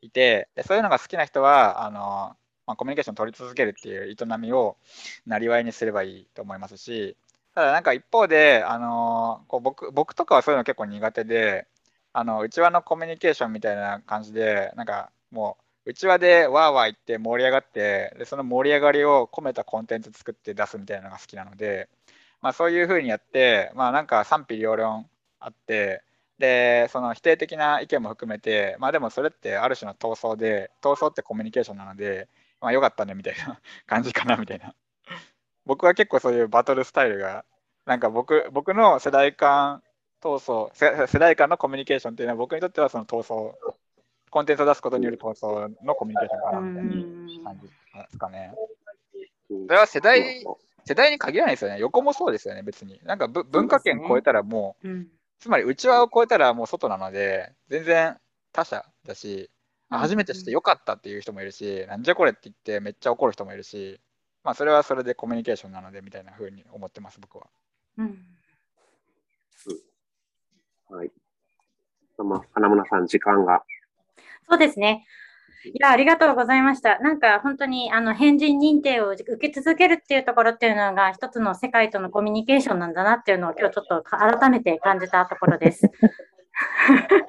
[0.00, 4.78] いて、でそういうのが好きな人は、あのまあ、コミュニケーション取り続けるっていう営みを
[5.26, 7.16] なりわいにすればいいと思いますし、
[7.54, 11.66] ただなんか一方で、あのこう僕僕とかはそういうの結構苦手で、
[12.14, 21.88] あの内輪のコミュニケーションみたいな感じで、なんかもう、内輪でわーわー言って盛り上がってでその盛り上がりを込めたコンテンツ作って出すみたいなのが好きなので、
[22.42, 25.06] まあ、そういうふうにやってまあなんか賛否両論
[25.38, 26.02] あって
[26.40, 32.28] でその否定的な意見も含めてまあでもそれってある種の闘争で闘争ってコミュニケーションなので
[32.60, 34.74] まあよかったねみたいな 感じかなみたいな。
[35.66, 37.44] 僕は結構そういうバトルスタイルが
[37.86, 39.82] なんか僕僕の世代間
[40.20, 43.54] 闘争世代間のコミュニケーションっていうのは僕にとってはその闘争
[44.36, 47.72] コンテンツを出すことによる闘争のコミュニケーションかなみたいな感じで
[48.10, 48.52] すかね。
[49.48, 50.44] それは世代、
[50.84, 51.78] 世代に限らないですよね。
[51.78, 53.00] 横もそうですよね、別に。
[53.04, 55.08] なんか文化圏超えたらもう、うねうん、
[55.38, 58.18] つまり内輪を超えたらもう外なので、全然
[58.52, 59.50] 他者だし、
[59.88, 63.98] 初めてしてよかったっていう人もいるし、なんじゃこれって言ってめっちゃ怒る人もいるし、
[64.44, 67.46] まあそれはそれでコミュニケーションなのでみたいなふうに思ってます、僕は。
[67.96, 68.18] うん。
[70.90, 71.10] はい。
[72.18, 73.62] まあ、花村さん、時間が
[74.48, 75.06] そうですね。
[75.64, 76.98] いや、ありがとうございました。
[77.00, 85.90] なんか本当にあの変人認定を受け続けるっていうところっていうのが一つの世界とのコミュニケーションなんだなっていうのを今日ちょっと改めて感じたところです。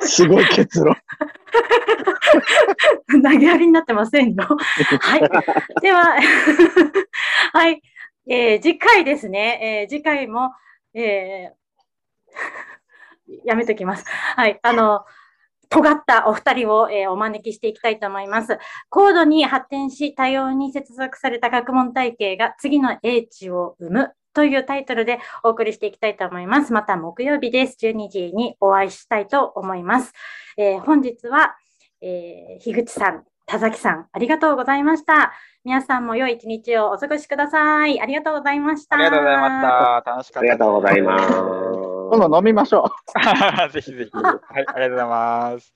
[0.02, 0.96] すごい結論。
[3.24, 4.48] 投げやりになってませんよ。
[5.02, 5.22] はい。
[5.82, 6.16] では、
[7.54, 7.82] はい、
[8.30, 10.52] えー、次回ですね、えー、次回も、
[10.94, 14.06] えー、やめときます。
[14.08, 14.60] はい。
[14.62, 15.06] あの、
[15.70, 18.58] 尖ったお二人を、えー、お招きしていきたいと思います。
[18.90, 26.72] 高度に発展し多様に接続された学問体系が次の英知を生むというタイトルでお送りしていきたいと思います。
[26.72, 27.78] また木曜日です。
[27.82, 30.14] 12時にお会いしたいと思います。
[30.58, 31.56] えー、本日は、
[32.02, 35.34] えー、樋口さん、田崎さん、ありがとうございました。
[35.64, 38.00] 皆さんも良い一日をお過ごしください。
[38.00, 38.96] ありがとうございました。
[38.96, 40.12] ありがとうございました。
[40.12, 40.40] 楽しかった。
[40.40, 41.77] ありがとうございます。
[42.10, 42.92] 今度飲みましょ
[43.68, 43.70] う。
[43.72, 44.18] ぜひぜひ。
[44.18, 45.74] はい、ありがとうございます。